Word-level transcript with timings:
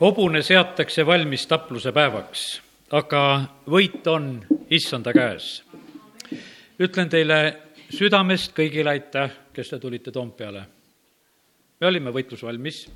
hobune 0.00 0.42
seatakse 0.42 1.06
valmis 1.06 1.46
tapluse 1.50 1.92
päevaks, 1.94 2.44
aga 2.94 3.22
võit 3.66 4.06
on 4.06 4.38
issanda 4.70 5.12
käes. 5.12 5.62
ütlen 6.78 7.08
teile 7.10 7.38
südamest 7.90 8.54
kõigile 8.54 8.94
aitäh, 8.94 9.32
kes 9.52 9.70
te 9.70 9.78
tulite 9.78 10.10
Toompeale. 10.10 10.62
me 11.80 11.86
olime 11.86 12.10
võitlusvalmis, 12.10 12.88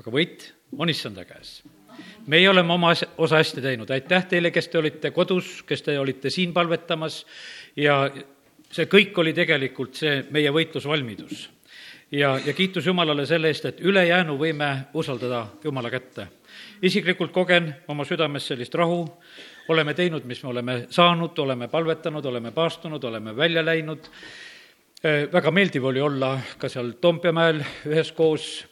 aga 0.00 0.10
võit 0.10 0.52
on 0.78 0.88
issanda 0.88 1.24
käes 1.24 1.62
meie 2.26 2.48
oleme 2.48 2.72
oma 2.72 2.90
asja, 2.90 3.08
osa 3.18 3.36
hästi 3.36 3.60
teinud, 3.60 3.90
aitäh 3.90 4.24
teile, 4.26 4.50
kes 4.50 4.68
te 4.68 4.78
olite 4.78 5.10
kodus, 5.10 5.62
kes 5.62 5.82
te 5.82 5.98
olite 5.98 6.30
siin 6.30 6.52
palvetamas 6.52 7.26
ja 7.76 8.10
see 8.72 8.86
kõik 8.86 9.18
oli 9.18 9.34
tegelikult 9.36 9.94
see 9.94 10.22
meie 10.30 10.50
võitlusvalmidus 10.50 11.50
ja, 12.12 12.40
ja 12.46 12.52
kiitus 12.52 12.86
Jumalale 12.86 13.26
selle 13.26 13.50
eest, 13.50 13.64
et 13.64 13.80
ülejäänu 13.80 14.36
võime 14.38 14.70
usaldada 14.94 15.46
Jumala 15.64 15.90
kätte. 15.90 16.28
isiklikult 16.82 17.32
kogen 17.32 17.74
oma 17.88 18.04
südames 18.04 18.46
sellist 18.46 18.74
rahu, 18.74 19.06
oleme 19.68 19.94
teinud, 19.94 20.24
mis 20.24 20.42
me 20.42 20.48
oleme 20.50 20.86
saanud, 20.90 21.38
oleme 21.38 21.68
palvetanud, 21.68 22.24
oleme 22.24 22.50
paastunud, 22.50 23.04
oleme 23.04 23.36
välja 23.36 23.64
läinud, 23.64 24.10
väga 25.32 25.50
meeldiv 25.50 25.84
oli 25.84 26.00
olla 26.00 26.38
ka 26.58 26.68
seal 26.68 26.92
Toompea 27.00 27.32
mäel 27.32 27.62
üheskoos, 27.86 28.66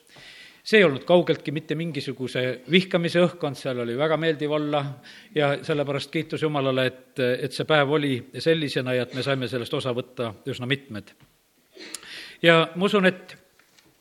see 0.63 0.79
ei 0.79 0.85
olnud 0.85 1.05
kaugeltki 1.09 1.53
mitte 1.53 1.75
mingisuguse 1.75 2.61
vihkamise 2.71 3.23
õhkkond, 3.25 3.57
seal 3.57 3.81
oli 3.81 3.97
väga 3.99 4.17
meeldiv 4.17 4.53
olla. 4.53 4.85
Ja 5.35 5.57
sellepärast 5.65 6.11
kiitus 6.11 6.43
Jumalale, 6.43 6.87
et, 6.87 7.19
et 7.19 7.53
see 7.53 7.65
päev 7.65 7.91
oli 7.91 8.21
sellisena 8.39 8.95
ja 8.95 9.09
et 9.09 9.15
me 9.15 9.23
saime 9.23 9.49
sellest 9.49 9.75
osa 9.75 9.95
võtta 9.97 10.35
üsna 10.47 10.69
mitmed 10.71 11.15
ja 12.43 12.63
ma 12.75 12.87
usun, 12.87 13.07
et, 13.11 13.37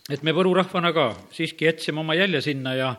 et 0.09 0.23
me 0.23 0.34
Võru 0.35 0.53
rahvana 0.57 0.93
ka 0.95 1.11
siiski 1.35 1.67
jätsime 1.67 2.03
oma 2.03 2.16
jälje 2.17 2.41
sinna 2.49 2.75
ja 2.77 2.93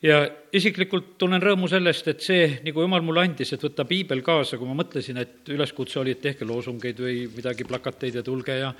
ja 0.00 0.20
isiklikult 0.56 1.16
tunnen 1.20 1.42
rõõmu 1.42 1.68
sellest, 1.68 2.06
et 2.08 2.22
see, 2.24 2.44
nagu 2.64 2.84
jumal 2.84 3.02
mulle 3.04 3.26
andis, 3.26 3.52
et 3.52 3.64
võtta 3.64 3.84
piibel 3.88 4.22
kaasa, 4.24 4.56
kui 4.56 4.68
ma 4.68 4.78
mõtlesin, 4.78 5.18
et 5.20 5.50
üleskutse 5.52 6.00
oli, 6.00 6.14
et 6.16 6.22
tehke 6.24 6.48
loosungeid 6.48 7.02
või 7.04 7.26
midagi, 7.34 7.66
plakateid 7.68 8.16
ja 8.16 8.24
tulge 8.24 8.56
ja 8.62 8.70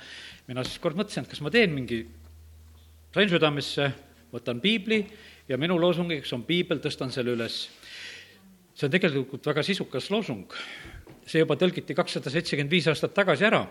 mina 0.47 0.65
siis 0.65 0.81
kord 0.81 0.97
mõtlesin, 0.97 1.27
et 1.27 1.33
kas 1.33 1.43
ma 1.45 1.53
teen 1.53 1.75
mingi, 1.75 2.01
sain 3.13 3.29
südamesse, 3.29 3.91
võtan 4.33 4.63
piibli 4.63 5.03
ja 5.49 5.59
minu 5.61 5.77
loosungiks 5.79 6.33
on 6.33 6.45
piibel, 6.47 6.81
tõstan 6.81 7.13
selle 7.13 7.35
üles. 7.37 7.67
see 8.73 8.87
on 8.87 8.91
tegelikult 8.91 9.45
väga 9.45 9.61
sisukas 9.63 10.09
loosung 10.09 10.49
see 11.31 11.41
juba 11.43 11.55
tõlgiti 11.59 11.95
kakssada 11.97 12.31
seitsekümmend 12.33 12.71
viis 12.71 12.87
aastat 12.91 13.13
tagasi 13.15 13.45
ära. 13.47 13.61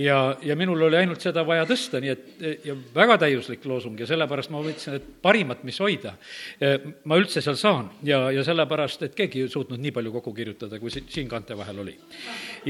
ja, 0.00 0.36
ja 0.42 0.56
minul 0.56 0.82
oli 0.88 0.98
ainult 0.98 1.22
seda 1.24 1.44
vaja 1.46 1.66
tõsta, 1.68 2.00
nii 2.02 2.12
et 2.12 2.44
ja 2.64 2.76
väga 2.94 3.18
täiuslik 3.24 3.64
loosung 3.68 4.00
ja 4.00 4.08
sellepärast 4.08 4.52
ma 4.52 4.62
mõtlesin, 4.62 4.98
et 4.98 5.08
parimat, 5.22 5.64
mis 5.64 5.80
hoida, 5.82 6.14
ma 7.04 7.18
üldse 7.20 7.42
seal 7.44 7.58
saan 7.60 7.90
ja, 8.06 8.26
ja 8.34 8.44
sellepärast, 8.46 9.04
et 9.08 9.18
keegi 9.18 9.44
ei 9.44 9.52
suutnud 9.52 9.80
nii 9.80 9.92
palju 9.94 10.14
kokku 10.18 10.34
kirjutada, 10.36 10.80
kui 10.82 10.92
si-, 10.92 11.04
siin 11.12 11.28
kaante 11.30 11.56
vahel 11.58 11.84
oli. 11.84 11.96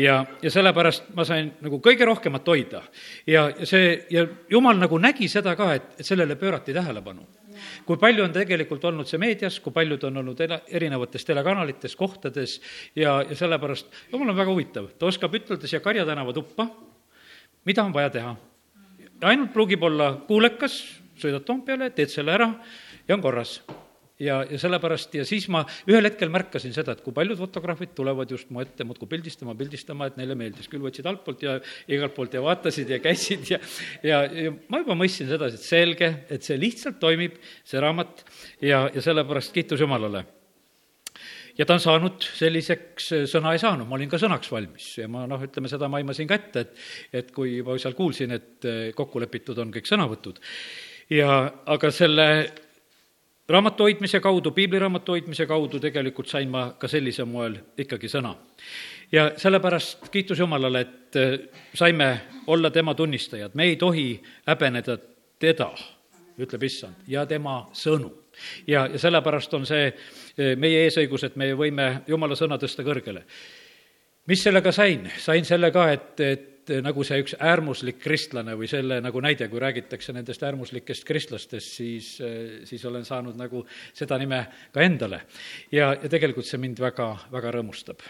ja, 0.01 0.21
ja 0.43 0.51
sellepärast 0.51 1.15
ma 1.15 1.27
sain 1.29 1.53
nagu 1.65 1.81
kõige 1.85 2.09
rohkemat 2.09 2.53
hoida. 2.55 2.83
ja 3.27 3.49
see, 3.63 4.05
ja 4.11 4.27
jumal 4.51 4.79
nagu 4.81 4.99
nägi 4.99 5.29
seda 5.31 5.57
ka, 5.59 5.73
et, 5.79 5.95
et 5.99 6.07
sellele 6.07 6.37
pöörati 6.41 6.75
tähelepanu 6.75 7.27
kui 7.87 8.01
palju 8.01 8.25
on 8.25 8.35
tegelikult 8.35 8.85
olnud 8.85 9.09
see 9.09 9.21
meedias, 9.23 9.61
kui 9.61 9.75
paljud 9.75 10.09
on 10.09 10.23
olnud 10.23 10.41
ela-, 10.47 10.61
erinevates 10.69 11.27
telekanalites, 11.29 11.97
kohtades 11.97 12.59
ja, 12.97 13.21
ja 13.23 13.37
sellepärast 13.37 13.93
jumal 14.13 14.33
on 14.33 14.41
väga 14.41 14.51
huvitav, 14.53 14.91
ta 14.99 15.11
oskab 15.11 15.35
ütelda 15.39 15.71
siia 15.71 15.83
Karja 15.85 16.07
tänava 16.09 16.35
tuppa, 16.37 16.69
mida 17.65 17.85
on 17.85 17.95
vaja 17.95 18.11
teha. 18.19 18.35
ainult 19.23 19.53
pruugib 19.53 19.83
olla 19.83 20.13
kuulekas, 20.29 20.83
sõidad 21.21 21.47
Toompeale, 21.47 21.91
teed 21.95 22.13
selle 22.13 22.35
ära 22.35 22.51
ja 23.09 23.17
on 23.17 23.23
korras 23.23 23.61
ja, 24.23 24.39
ja 24.47 24.59
sellepärast 24.61 25.15
ja 25.19 25.25
siis 25.27 25.47
ma 25.53 25.65
ühel 25.91 26.07
hetkel 26.07 26.31
märkasin 26.33 26.75
seda, 26.75 26.95
et 26.95 27.03
kui 27.05 27.15
paljud 27.17 27.39
fotograafid 27.39 27.95
tulevad 27.97 28.31
just 28.31 28.51
mu 28.55 28.63
ette 28.63 28.87
muudkui 28.87 29.11
pildistama, 29.11 29.57
pildistama, 29.59 30.09
et 30.11 30.21
neile 30.21 30.37
meeldis, 30.39 30.69
küll 30.71 30.85
võtsid 30.85 31.09
altpoolt 31.11 31.43
ja 31.47 31.57
igalt 31.91 32.15
poolt 32.17 32.37
ja 32.37 32.45
vaatasid 32.45 32.95
ja 32.95 33.01
käisid 33.03 33.51
ja 33.51 33.61
ja, 34.05 34.23
ja 34.29 34.55
ma 34.71 34.83
juba 34.85 34.99
mõistsin 34.99 35.31
sedasi, 35.31 35.59
et 35.59 35.67
selge, 35.67 36.13
et 36.31 36.47
see 36.47 36.59
lihtsalt 36.61 37.01
toimib, 37.03 37.37
see 37.67 37.83
raamat, 37.83 38.25
ja, 38.63 38.87
ja 38.95 39.05
sellepärast 39.05 39.55
kiitus 39.55 39.83
Jumalale. 39.83 40.25
Ja 41.55 41.63
ta 41.67 41.77
on 41.77 41.83
saanud 41.83 42.25
selliseks, 42.35 43.13
sõna 43.31 43.53
ei 43.55 43.61
saanud, 43.63 43.87
ma 43.87 43.95
olin 43.95 44.11
ka 44.11 44.19
sõnaks 44.19 44.51
valmis 44.51 44.89
ja 44.99 45.07
ma 45.11 45.23
noh, 45.31 45.43
ütleme 45.43 45.71
seda 45.71 45.87
ma 45.87 46.01
aimasin 46.01 46.27
ka 46.27 46.39
ette, 46.41 46.65
et 46.65 47.21
et 47.23 47.31
kui 47.35 47.61
ma 47.63 47.77
seal 47.79 47.95
kuulsin, 47.95 48.35
et 48.35 48.67
kokku 48.99 49.23
lepitud 49.23 49.59
on 49.63 49.71
kõik 49.75 49.87
sõnavõtud. 49.87 50.41
Ja 51.15 51.45
aga 51.71 51.93
selle 51.95 52.27
raamatu 53.49 53.83
hoidmise 53.83 54.21
kaudu, 54.21 54.51
piibliraamatu 54.51 55.13
hoidmise 55.13 55.47
kaudu 55.47 55.81
tegelikult 55.81 56.29
sain 56.29 56.51
ma 56.51 56.65
ka 56.79 56.89
sellisel 56.89 57.27
moel 57.29 57.59
ikkagi 57.79 58.09
sõna. 58.09 58.35
ja 59.13 59.31
sellepärast 59.37 60.09
kiitus 60.11 60.39
Jumalale, 60.39 60.81
et 60.81 61.17
äh, 61.17 61.39
saime 61.75 62.21
olla 62.47 62.71
tema 62.71 62.95
tunnistajad, 62.95 63.51
me 63.55 63.65
ei 63.65 63.77
tohi 63.77 64.23
häbeneda 64.47 64.99
teda, 65.39 65.71
ütleb 66.39 66.63
issand, 66.63 67.05
ja 67.07 67.27
tema 67.27 67.69
sõnu. 67.73 68.13
ja, 68.67 68.87
ja 68.87 68.99
sellepärast 68.99 69.55
on 69.55 69.67
see 69.67 69.87
äh, 69.87 70.57
meie 70.57 70.87
eesõigus, 70.89 71.25
et 71.25 71.37
me 71.37 71.53
võime 71.55 72.03
Jumala 72.07 72.37
sõna 72.37 72.59
tõsta 72.59 72.83
kõrgele. 72.83 73.25
mis 74.27 74.43
sellega 74.43 74.73
sain? 74.73 75.11
sain 75.19 75.45
selle 75.45 75.71
ka, 75.71 75.93
et, 75.93 76.21
et 76.21 76.51
et 76.54 76.54
nagu 76.85 77.05
see 77.05 77.21
üks 77.23 77.37
äärmuslik 77.39 78.01
kristlane 78.03 78.57
või 78.59 78.69
selle 78.71 79.01
nagu 79.05 79.21
näide, 79.25 79.49
kui 79.53 79.63
räägitakse 79.63 80.15
nendest 80.17 80.43
äärmuslikest 80.47 81.07
kristlastest, 81.09 81.79
siis, 81.81 82.11
siis 82.69 82.85
olen 82.89 83.05
saanud 83.05 83.39
nagu 83.39 83.65
seda 83.93 84.19
nime 84.21 84.45
ka 84.73 84.85
endale. 84.85 85.25
ja, 85.73 85.93
ja 85.95 86.11
tegelikult 86.11 86.49
see 86.49 86.61
mind 86.63 86.81
väga, 86.81 87.15
väga 87.33 87.55
rõõmustab 87.59 88.05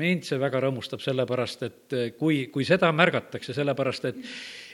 mind 0.00 0.26
see 0.26 0.40
väga 0.40 0.60
rõõmustab, 0.66 1.00
sellepärast 1.02 1.62
et 1.66 1.96
kui, 2.18 2.46
kui 2.52 2.64
seda 2.68 2.90
märgatakse, 2.92 3.54
sellepärast 3.56 4.10
et 4.10 4.20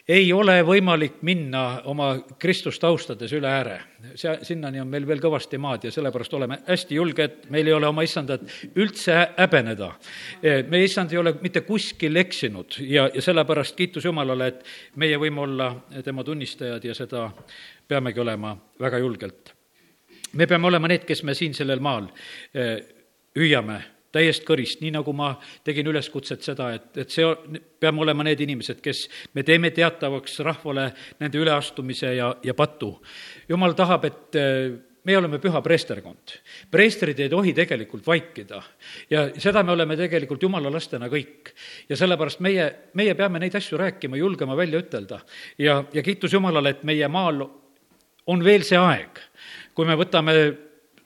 ei 0.09 0.31
ole 0.33 0.57
võimalik 0.65 1.21
minna 1.27 1.83
oma 1.91 2.15
Kristust 2.41 2.85
austades 2.85 3.33
üle 3.37 3.49
ääre. 3.49 3.79
see, 4.15 4.39
sinnani 4.43 4.81
on 4.81 4.89
meil 4.89 5.07
veel 5.07 5.21
kõvasti 5.21 5.59
maad 5.61 5.85
ja 5.85 5.93
sellepärast 5.93 6.35
oleme 6.35 6.59
hästi 6.67 6.95
julged, 6.95 7.37
meil 7.51 7.67
ei 7.67 7.73
ole 7.77 7.87
oma 7.87 8.03
issandat 8.03 8.43
üldse 8.77 9.19
häbeneda. 9.37 9.93
meie 10.43 10.85
issand 10.85 11.13
ei 11.13 11.19
ole 11.19 11.35
mitte 11.41 11.61
kuskil 11.61 12.17
eksinud 12.17 12.81
ja, 12.81 13.11
ja 13.15 13.23
sellepärast 13.23 13.77
kiitus 13.77 14.05
Jumalale, 14.05 14.47
et 14.47 14.65
meie 14.97 15.19
võime 15.19 15.45
olla 15.45 15.75
tema 16.05 16.25
tunnistajad 16.25 16.85
ja 16.85 16.95
seda 16.95 17.31
peamegi 17.89 18.21
olema 18.21 18.57
väga 18.81 18.99
julgelt. 18.99 19.55
me 20.33 20.47
peame 20.47 20.67
olema 20.67 20.89
need, 20.89 21.05
kes 21.05 21.23
me 21.23 21.35
siin 21.35 21.55
sellel 21.55 21.81
maal 21.81 22.09
eh, 22.55 22.81
hüüame 23.37 23.98
täiest 24.15 24.45
kõrist, 24.49 24.81
nii 24.81 24.93
nagu 24.95 25.13
ma 25.17 25.35
tegin 25.65 25.89
üleskutset 25.91 26.45
seda, 26.47 26.71
et, 26.77 26.91
et 27.05 27.13
see, 27.13 27.27
peame 27.81 28.03
olema 28.05 28.25
need 28.27 28.41
inimesed, 28.45 28.81
kes 28.85 29.05
me 29.37 29.45
teeme 29.47 29.71
teatavaks 29.75 30.41
rahvale 30.47 30.91
nende 31.21 31.41
üleastumise 31.41 32.15
ja, 32.17 32.33
ja 32.45 32.55
patu. 32.57 32.95
jumal 33.49 33.77
tahab, 33.77 34.07
et 34.09 34.39
eh, 34.41 34.77
me 35.09 35.17
oleme 35.17 35.39
püha 35.41 35.61
preesterkond. 35.65 36.35
preestrid 36.71 37.21
ei 37.21 37.31
tohi 37.33 37.55
tegelikult 37.57 38.07
vaikida 38.07 38.61
ja 39.11 39.29
seda 39.41 39.63
me 39.65 39.73
oleme 39.73 39.97
tegelikult 39.97 40.43
jumala 40.43 40.73
lastena 40.73 41.09
kõik. 41.09 41.53
ja 41.89 41.97
sellepärast 41.97 42.41
meie, 42.45 42.69
meie 42.95 43.15
peame 43.15 43.41
neid 43.41 43.55
asju 43.55 43.79
rääkima, 43.79 44.17
julgema 44.17 44.57
välja 44.57 44.81
ütelda. 44.81 45.21
ja, 45.59 45.85
ja 45.93 46.03
kiitus 46.03 46.33
Jumalale, 46.33 46.77
et 46.77 46.85
meie 46.85 47.09
maal 47.09 47.45
on 48.29 48.45
veel 48.45 48.65
see 48.65 48.79
aeg, 48.79 49.21
kui 49.75 49.87
me 49.89 49.97
võtame 49.97 50.35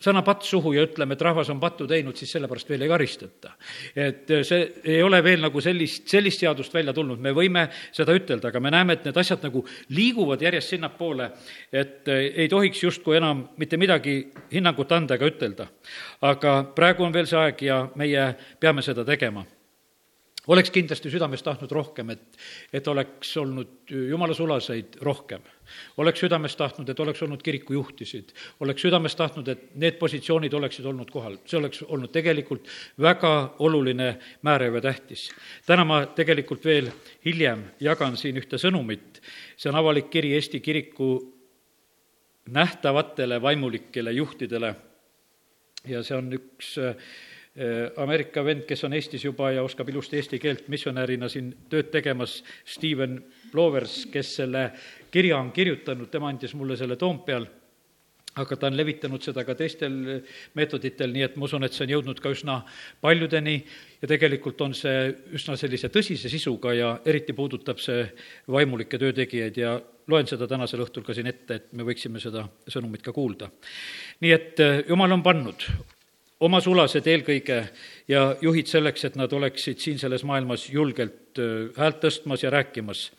sõna 0.03 0.23
patt 0.27 0.47
suhu 0.47 0.73
ja 0.77 0.85
ütleme, 0.87 1.17
et 1.17 1.25
rahvas 1.25 1.51
on 1.53 1.61
pattu 1.63 1.87
teinud, 1.91 2.17
siis 2.19 2.33
sellepärast 2.37 2.71
veel 2.73 2.85
ei 2.87 2.91
karistata. 2.91 3.55
et 3.97 4.35
see 4.47 4.61
ei 4.85 5.03
ole 5.03 5.23
veel 5.25 5.41
nagu 5.41 5.61
sellist, 5.61 6.09
sellist 6.11 6.43
seadust 6.43 6.75
välja 6.75 6.93
tulnud, 6.93 7.21
me 7.21 7.33
võime 7.33 7.69
seda 7.93 8.15
ütelda, 8.17 8.49
aga 8.49 8.61
me 8.61 8.75
näeme, 8.75 8.99
et 8.99 9.05
need 9.05 9.17
asjad 9.17 9.43
nagu 9.47 9.65
liiguvad 9.91 10.43
järjest 10.43 10.77
sinnapoole, 10.77 11.31
et 11.73 12.09
ei 12.09 12.49
tohiks 12.49 12.83
justkui 12.83 13.17
enam 13.17 13.49
mitte 13.57 13.77
midagi 13.77 14.19
hinnangut 14.53 14.93
anda 14.93 15.15
ega 15.15 15.27
ütelda. 15.27 15.67
aga 16.21 16.63
praegu 16.75 17.05
on 17.05 17.13
veel 17.13 17.27
see 17.27 17.39
aeg 17.39 17.63
ja 17.63 17.83
meie 17.97 18.35
peame 18.61 18.83
seda 18.83 19.05
tegema 19.05 19.45
oleks 20.47 20.71
kindlasti 20.75 21.11
südames 21.11 21.43
tahtnud 21.43 21.71
rohkem, 21.73 22.11
et, 22.11 22.39
et 22.73 22.89
oleks 22.89 23.37
olnud 23.39 23.91
jumala 23.91 24.35
sulaseid 24.35 24.99
rohkem. 25.01 25.43
oleks 25.97 26.21
südames 26.21 26.57
tahtnud, 26.57 26.89
et 26.89 27.01
oleks 27.01 27.23
olnud 27.23 27.43
kirikujuhtisid, 27.43 28.33
oleks 28.61 28.83
südames 28.83 29.15
tahtnud, 29.17 29.49
et 29.49 29.63
need 29.79 29.99
positsioonid 30.01 30.53
oleksid 30.53 30.87
olnud 30.87 31.11
kohal, 31.11 31.39
see 31.47 31.59
oleks 31.59 31.83
olnud 31.87 32.13
tegelikult 32.13 32.69
väga 33.01 33.55
oluline, 33.59 34.17
määrav 34.43 34.81
ja 34.81 34.81
tähtis. 34.91 35.31
täna 35.67 35.85
ma 35.85 36.05
tegelikult 36.07 36.65
veel 36.65 36.91
hiljem 37.25 37.65
jagan 37.81 38.17
siin 38.17 38.37
ühte 38.43 38.59
sõnumit, 38.59 39.23
see 39.57 39.71
on 39.71 39.79
avalik 39.79 40.11
kiri 40.11 40.35
Eesti 40.35 40.61
kiriku 40.61 41.13
nähtavatele 42.51 43.43
vaimulikele 43.43 44.13
juhtidele 44.13 44.75
ja 45.89 46.03
see 46.03 46.17
on 46.17 46.33
üks 46.35 46.75
äh, 46.83 46.97
Ameerika 48.01 48.41
vend, 48.41 48.63
kes 48.65 48.81
on 48.87 48.95
Eestis 48.97 49.27
juba 49.27 49.51
ja 49.53 49.61
oskab 49.61 49.91
ilusti 49.93 50.17
eesti 50.17 50.39
keelt 50.41 50.71
missionärina 50.73 51.29
siin 51.29 51.51
tööd 51.69 51.91
tegemas, 51.93 52.39
Steven 52.65 53.19
Plovers, 53.51 54.07
kes 54.13 54.31
selle 54.39 54.71
kirja 55.13 55.37
on 55.37 55.51
kirjutanud, 55.53 56.09
tema 56.09 56.31
andis 56.33 56.55
mulle 56.57 56.79
selle 56.81 56.97
Toompeal 56.97 57.45
aga 58.41 58.57
ta 58.57 58.69
on 58.71 58.77
levitanud 58.77 59.21
seda 59.25 59.45
ka 59.45 59.55
teistel 59.57 59.95
meetoditel, 60.57 61.13
nii 61.13 61.25
et 61.27 61.35
ma 61.37 61.45
usun, 61.49 61.67
et 61.67 61.75
see 61.77 61.85
on 61.85 61.93
jõudnud 61.93 62.21
ka 62.23 62.33
üsna 62.33 62.59
paljudeni 63.05 63.59
ja 64.01 64.09
tegelikult 64.09 64.61
on 64.65 64.77
see 64.77 65.11
üsna 65.37 65.57
sellise 65.61 65.91
tõsise 65.93 66.33
sisuga 66.33 66.73
ja 66.77 66.95
eriti 67.05 67.37
puudutab 67.37 67.83
see 67.83 68.07
vaimulikke 68.53 69.01
töötegijaid 69.01 69.61
ja 69.61 69.75
loen 70.09 70.29
seda 70.31 70.49
tänasel 70.49 70.85
õhtul 70.87 71.05
ka 71.05 71.15
siin 71.17 71.29
ette, 71.29 71.61
et 71.61 71.73
me 71.77 71.85
võiksime 71.87 72.23
seda 72.23 72.47
sõnumit 72.73 73.05
ka 73.05 73.13
kuulda. 73.13 73.51
nii 74.25 74.33
et 74.33 74.61
eh, 74.65 74.85
jumal 74.89 75.13
on 75.13 75.23
pannud 75.23 75.69
oma 76.43 76.61
sulased 76.63 77.07
eelkõige 77.07 77.59
ja 78.11 78.25
juhid 78.43 78.71
selleks, 78.71 79.07
et 79.07 79.19
nad 79.19 79.33
oleksid 79.33 79.83
siin 79.83 80.01
selles 80.01 80.25
maailmas 80.27 80.67
julgelt 80.73 81.39
häält 81.79 82.03
tõstmas 82.03 82.43
ja 82.45 82.51
rääkimas. 82.51 83.11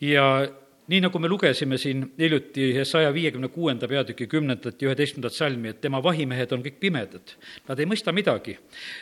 ja 0.00 0.48
nii 0.90 1.00
nagu 1.04 1.18
me 1.22 1.28
lugesime 1.30 1.78
siin 1.78 2.02
hiljuti 2.18 2.84
saja 2.84 3.12
viiekümne 3.14 3.48
kuuenda 3.48 3.88
peatüki 3.88 4.26
kümnendat 4.26 4.82
ja 4.82 4.90
üheteistkümnendat 4.90 5.32
salmi, 5.32 5.70
et 5.70 5.80
tema 5.80 6.02
vahimehed 6.02 6.52
on 6.52 6.64
kõik 6.64 6.80
pimedad. 6.82 7.36
Nad 7.68 7.80
ei 7.80 7.86
mõista 7.86 8.12
midagi. 8.12 8.58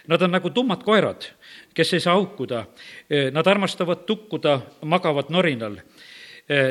Nad 0.06 0.22
on 0.22 0.36
nagu 0.36 0.50
tummad 0.50 0.84
koerad, 0.84 1.30
kes 1.74 1.94
ei 1.96 2.04
saa 2.04 2.14
haukuda. 2.14 2.66
Nad 3.32 3.46
armastavad 3.46 4.04
tukkuda, 4.06 4.60
magavad 4.84 5.32
norinal. 5.32 5.80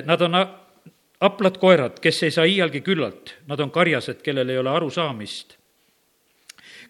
Nad 0.06 0.22
on 0.22 0.44
aplad 1.20 1.58
koerad, 1.58 2.00
kes 2.00 2.24
ei 2.24 2.32
saa 2.32 2.46
iialgi 2.46 2.86
küllalt. 2.86 3.34
Nad 3.50 3.60
on 3.60 3.74
karjased, 3.74 4.22
kellel 4.24 4.54
ei 4.54 4.62
ole 4.62 4.70
arusaamist 4.70 5.59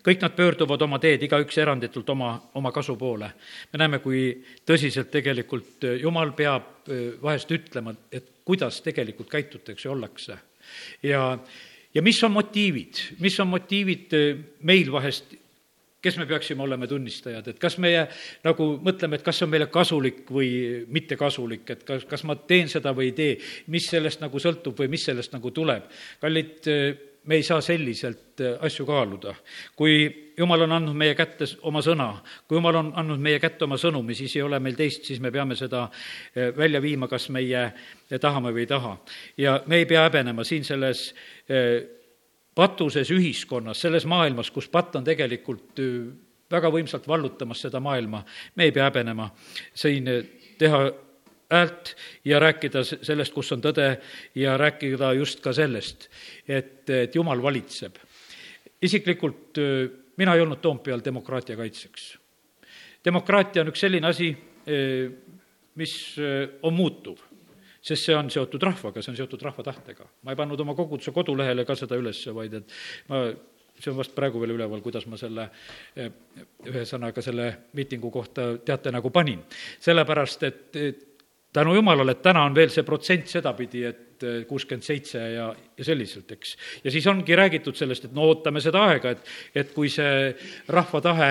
kõik 0.05 0.21
nad 0.23 0.35
pöörduvad 0.35 0.81
oma 0.85 0.99
teed, 1.01 1.23
igaüks 1.25 1.57
eranditult 1.61 2.09
oma, 2.13 2.33
oma 2.59 2.71
kasu 2.75 2.95
poole. 2.97 3.31
me 3.73 3.81
näeme, 3.81 3.99
kui 3.99 4.43
tõsiselt 4.65 5.11
tegelikult 5.11 5.83
eh, 5.83 5.99
Jumal 6.03 6.31
peab 6.35 6.87
eh, 6.87 7.17
vahest 7.21 7.51
ütlema, 7.51 7.93
et 8.11 8.39
kuidas 8.45 8.81
tegelikult 8.81 9.29
käitutakse 9.29 9.89
ollakse. 9.89 10.37
ja, 11.03 11.37
ja 11.93 12.01
mis 12.01 12.23
on 12.23 12.31
motiivid, 12.31 13.03
mis 13.19 13.39
on 13.39 13.47
motiivid 13.47 14.13
eh, 14.13 14.33
meil 14.61 14.91
vahest 14.91 15.35
kes 15.99 16.15
me 16.15 16.23
peaksime 16.25 16.63
olema 16.63 16.87
tunnistajad, 16.87 17.47
et 17.51 17.57
kas 17.59 17.75
meie 17.77 18.05
nagu 18.45 18.69
mõtleme, 18.79 19.17
et 19.19 19.23
kas 19.23 19.35
see 19.35 19.43
on 19.43 19.51
meile 19.51 19.65
kasulik 19.67 20.29
või 20.31 20.47
mitte 20.87 21.17
kasulik, 21.19 21.65
et 21.73 21.83
kas, 21.83 22.05
kas 22.07 22.23
ma 22.23 22.37
teen 22.39 22.71
seda 22.71 22.93
või 22.95 23.09
ei 23.09 23.15
tee, 23.17 23.33
mis 23.67 23.89
sellest 23.91 24.23
nagu 24.23 24.39
sõltub 24.39 24.79
või 24.79 24.87
mis 24.95 25.03
sellest 25.09 25.35
nagu 25.35 25.51
tuleb. 25.51 25.91
kallid 26.21 26.71
me 27.24 27.36
ei 27.36 27.44
saa 27.44 27.62
selliselt 27.62 28.42
äh, 28.42 28.57
asju 28.66 28.86
kaaluda. 28.86 29.36
kui 29.75 30.33
jumal 30.38 30.62
on 30.62 30.71
andnud 30.71 30.95
meie 30.95 31.16
kätte 31.16 31.45
oma 31.68 31.81
sõna, 31.83 32.10
kui 32.48 32.57
jumal 32.57 32.80
on 32.80 32.92
andnud 32.95 33.19
meie 33.19 33.39
kätte 33.39 33.66
oma 33.68 33.77
sõnumi, 33.77 34.16
siis 34.16 34.36
ei 34.38 34.44
ole 34.45 34.60
meil 34.60 34.77
teist, 34.80 35.06
siis 35.06 35.19
me 35.19 35.31
peame 35.31 35.56
seda 35.60 35.86
äh, 35.89 36.50
välja 36.57 36.81
viima, 36.81 37.07
kas 37.07 37.30
meie 37.30 37.66
äh, 37.66 38.19
tahame 38.21 38.54
või 38.56 38.66
ei 38.66 38.71
taha. 38.71 38.95
ja 39.38 39.60
me 39.68 39.81
ei 39.81 39.86
pea 39.86 40.06
häbenema 40.07 40.44
siin 40.44 40.63
selles 40.63 41.13
patuses 42.56 43.10
ühiskonnas, 43.12 43.81
selles 43.81 44.06
maailmas, 44.06 44.51
kus 44.51 44.68
patt 44.69 44.95
on 44.95 45.04
tegelikult 45.04 45.80
väga 46.51 46.71
võimsalt 46.74 47.07
vallutamas 47.07 47.62
seda 47.62 47.80
maailma, 47.80 48.24
me 48.56 48.68
ei 48.68 48.74
pea 48.75 48.89
häbenema 48.89 49.30
siin 49.74 50.10
teha 50.57 50.81
häält 51.49 51.95
ja 52.25 52.39
rääkida 52.39 52.83
sellest, 52.83 53.33
kus 53.33 53.51
on 53.55 53.63
tõde 53.63 53.87
ja 54.35 54.57
rääkida 54.57 55.13
just 55.17 55.41
ka 55.43 55.53
sellest, 55.53 56.09
et, 56.47 56.89
et 56.89 57.15
Jumal 57.15 57.41
valitseb. 57.41 57.95
isiklikult 58.81 59.57
mina 60.17 60.35
ei 60.35 60.41
olnud 60.41 60.61
Toompeal 60.61 61.01
demokraatia 61.05 61.57
kaitseks. 61.57 62.17
demokraatia 63.05 63.61
on 63.61 63.73
üks 63.73 63.81
selline 63.81 64.07
asi, 64.07 64.29
mis 65.75 65.93
on 66.61 66.73
muutuv, 66.73 67.19
sest 67.81 68.05
see 68.05 68.15
on 68.15 68.29
seotud 68.29 68.63
rahvaga, 68.63 69.01
see 69.01 69.11
on 69.11 69.17
seotud 69.17 69.41
rahva 69.41 69.63
tahtega. 69.63 70.05
ma 70.23 70.31
ei 70.31 70.39
pannud 70.39 70.59
oma 70.59 70.75
koguduse 70.75 71.11
kodulehele 71.11 71.65
ka 71.65 71.75
seda 71.75 71.97
üles, 71.97 72.25
vaid 72.35 72.53
et 72.61 72.77
ma 73.09 73.25
see 73.79 73.91
on 73.91 73.97
vast 73.97 74.15
praegu 74.15 74.39
veel 74.41 74.57
üleval, 74.57 74.81
kuidas 74.83 75.05
ma 75.07 75.17
selle 75.17 75.49
ühesõnaga 76.67 77.23
selle 77.23 77.51
miitingu 77.73 78.11
kohta 78.11 78.51
teate 78.65 78.91
nagu 78.91 79.09
panin. 79.09 79.45
sellepärast, 79.79 80.43
et, 80.43 80.75
et 80.75 81.08
tänu 81.53 81.73
jumalale, 81.75 82.13
et 82.15 82.21
täna 82.25 82.43
on 82.45 82.55
veel 82.55 82.71
see 82.73 82.85
protsent 82.87 83.27
sedapidi, 83.31 83.83
et 83.89 84.05
kuuskümmend 84.47 84.83
seitse 84.83 85.19
ja, 85.33 85.45
ja 85.77 85.85
selliselt, 85.87 86.31
eks. 86.35 86.55
ja 86.83 86.91
siis 86.91 87.07
ongi 87.07 87.35
räägitud 87.39 87.77
sellest, 87.79 88.09
et 88.09 88.15
no 88.15 88.27
ootame 88.27 88.61
seda 88.63 88.81
aega, 88.89 89.13
et, 89.15 89.29
et 89.55 89.71
kui 89.75 89.91
see 89.91 90.33
rahva 90.75 91.01
tahe 91.05 91.29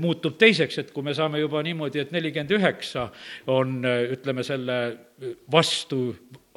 muutub 0.00 0.38
teiseks, 0.38 0.78
et 0.78 0.92
kui 0.94 1.06
me 1.06 1.14
saame 1.16 1.42
juba 1.42 1.62
niimoodi, 1.66 2.04
et 2.04 2.14
nelikümmend 2.14 2.54
üheksa 2.60 3.08
on, 3.50 3.80
ütleme, 4.14 4.46
selle 4.46 4.78
vastu 5.50 6.04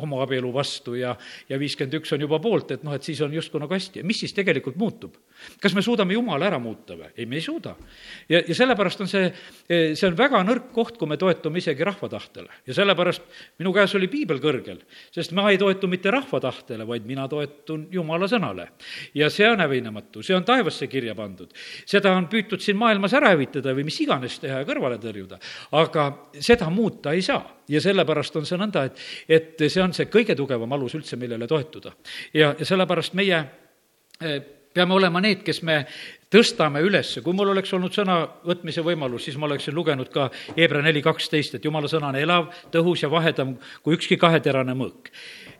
homoabielu 0.02 0.50
vastu 0.54 0.96
ja, 0.98 1.14
ja 1.50 1.60
viiskümmend 1.62 2.00
üks 2.00 2.14
on 2.16 2.24
juba 2.26 2.40
poolt, 2.42 2.72
et 2.74 2.84
noh, 2.86 2.96
et 2.98 3.06
siis 3.06 3.20
on 3.22 3.34
justkui 3.34 3.62
nagu 3.62 3.74
hästi. 3.74 4.02
mis 4.04 4.24
siis 4.24 4.34
tegelikult 4.34 4.78
muutub? 4.82 5.16
kas 5.62 5.76
me 5.76 5.84
suudame 5.86 6.16
Jumala 6.16 6.48
ära 6.48 6.60
muuta 6.62 6.96
või? 6.98 7.12
ei, 7.18 7.28
me 7.30 7.38
ei 7.38 7.46
suuda. 7.46 7.76
ja, 8.30 8.42
ja 8.42 8.56
sellepärast 8.58 9.04
on 9.06 9.12
see, 9.12 9.30
see 9.70 10.08
on 10.08 10.18
väga 10.18 10.42
nõrk 10.48 10.72
koht, 10.74 10.98
kui 10.98 11.10
me 11.10 11.18
toetume 11.22 11.62
isegi 11.62 11.86
rahva 11.86 12.10
tahtele. 12.10 12.50
ja 12.68 12.74
sellepärast 12.74 13.28
minu 13.62 13.74
käes 13.76 13.94
oli 14.00 14.10
piibel 14.10 14.42
kõrgel, 14.42 14.82
sest 15.14 15.36
ma 15.38 15.50
ei 15.52 15.62
toetu 15.62 15.88
mitte 15.92 16.12
rahva 16.14 16.42
tahtele, 16.42 16.88
vaid 16.90 17.06
mina 17.06 17.28
toetun 17.30 17.88
Jumala 17.94 18.30
sõnale. 18.32 18.70
ja 19.14 19.30
see 19.30 19.50
on 19.50 19.62
hävinematu, 19.62 20.24
see 20.26 20.36
on 20.36 20.46
taevasse 20.48 20.90
kirja 20.90 21.14
pandud. 21.16 21.54
seda 21.86 22.16
on 22.18 22.28
püütud 22.32 22.66
siin 22.66 22.80
maailmas 22.82 23.14
ära 23.14 23.36
hävitada 23.36 23.78
või 23.78 23.86
mis 23.92 24.02
iganes 24.02 24.40
teha 24.42 24.64
ja 24.64 24.70
kõrvale 24.70 24.98
tõrjuda, 24.98 25.38
aga 25.72 26.10
seda 26.42 26.70
muuta 26.74 27.14
ei 27.14 27.22
saa 27.22 27.44
ja 27.68 27.82
sellepärast 27.84 28.36
on 28.40 28.48
see 28.48 28.60
nõnda, 28.60 28.86
et, 28.88 29.00
et 29.30 29.64
see 29.72 29.83
on 29.84 29.94
see 29.96 30.10
kõige 30.12 30.36
tugevam 30.40 30.72
alus 30.76 30.96
üldse, 30.98 31.20
millele 31.20 31.48
toetuda. 31.48 31.94
ja, 32.34 32.54
ja 32.60 32.66
sellepärast 32.66 33.14
meie 33.20 33.40
eh, 34.22 34.42
peame 34.74 34.96
olema 34.98 35.22
need, 35.22 35.44
kes 35.46 35.62
me 35.64 35.84
tõstame 36.34 36.82
üles, 36.82 37.12
kui 37.24 37.36
mul 37.38 37.54
oleks 37.54 37.74
olnud 37.78 37.94
sõnavõtmise 37.94 38.82
võimalus, 38.86 39.28
siis 39.28 39.38
ma 39.38 39.46
oleksin 39.46 39.76
lugenud 39.76 40.10
ka 40.14 40.30
Hebra 40.58 40.82
neli 40.82 41.04
kaksteist, 41.06 41.58
et 41.58 41.66
jumala 41.66 41.90
sõna 41.92 42.10
on 42.10 42.18
elav, 42.18 42.50
tõhus 42.74 43.06
ja 43.06 43.12
vahedam 43.12 43.56
kui 43.86 43.98
ükski 43.98 44.18
kaheterane 44.22 44.74
mõõk. 44.78 45.12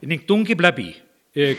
Ning 0.02 0.26
tungib 0.26 0.60
läbi 0.64 0.90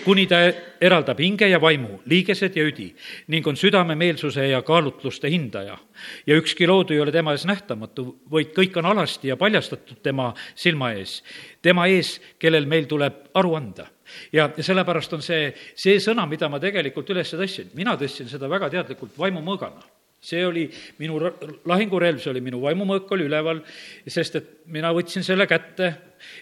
kuni 0.04 0.24
ta 0.28 0.38
eraldab 0.82 1.20
hinge 1.20 1.48
ja 1.50 1.60
vaimu, 1.62 2.00
liigesed 2.08 2.56
ja 2.56 2.64
üdi 2.64 2.88
ning 3.28 3.48
on 3.48 3.58
südamemeelsuse 3.60 4.48
ja 4.48 4.62
kaalutluste 4.64 5.30
hindaja. 5.30 5.78
ja 6.28 6.36
ükski 6.36 6.68
loodu 6.68 6.94
ei 6.94 7.00
ole 7.00 7.12
tema 7.12 7.32
ees 7.32 7.46
nähtamatu, 7.46 8.22
vaid 8.32 8.54
kõik 8.56 8.78
on 8.80 8.86
alasti 8.86 9.28
ja 9.28 9.38
paljastatud 9.38 10.00
tema 10.04 10.34
silma 10.56 10.92
ees. 10.92 11.24
tema 11.62 11.88
ees, 11.88 12.22
kellel 12.40 12.66
meil 12.66 12.86
tuleb 12.86 13.14
aru 13.34 13.56
anda 13.56 13.88
ja 14.32 14.50
sellepärast 14.60 15.14
on 15.14 15.22
see, 15.22 15.54
see 15.76 16.00
sõna, 16.00 16.26
mida 16.26 16.50
ma 16.50 16.60
tegelikult 16.60 17.10
üles 17.10 17.34
tõstsin, 17.34 17.74
mina 17.76 17.98
tõstsin 17.98 18.30
seda 18.32 18.50
väga 18.50 18.70
teadlikult 18.70 19.18
vaimumõõgana 19.18 19.84
see 20.26 20.42
oli 20.46 20.66
minu 21.02 21.20
lahingurelv, 21.70 22.20
see 22.22 22.34
oli 22.34 22.44
minu 22.46 22.62
vaimumõõk 22.64 23.12
oli 23.16 23.28
üleval, 23.30 23.62
sest 24.08 24.40
et 24.40 24.52
mina 24.74 24.92
võtsin 24.96 25.26
selle 25.26 25.48
kätte 25.50 25.92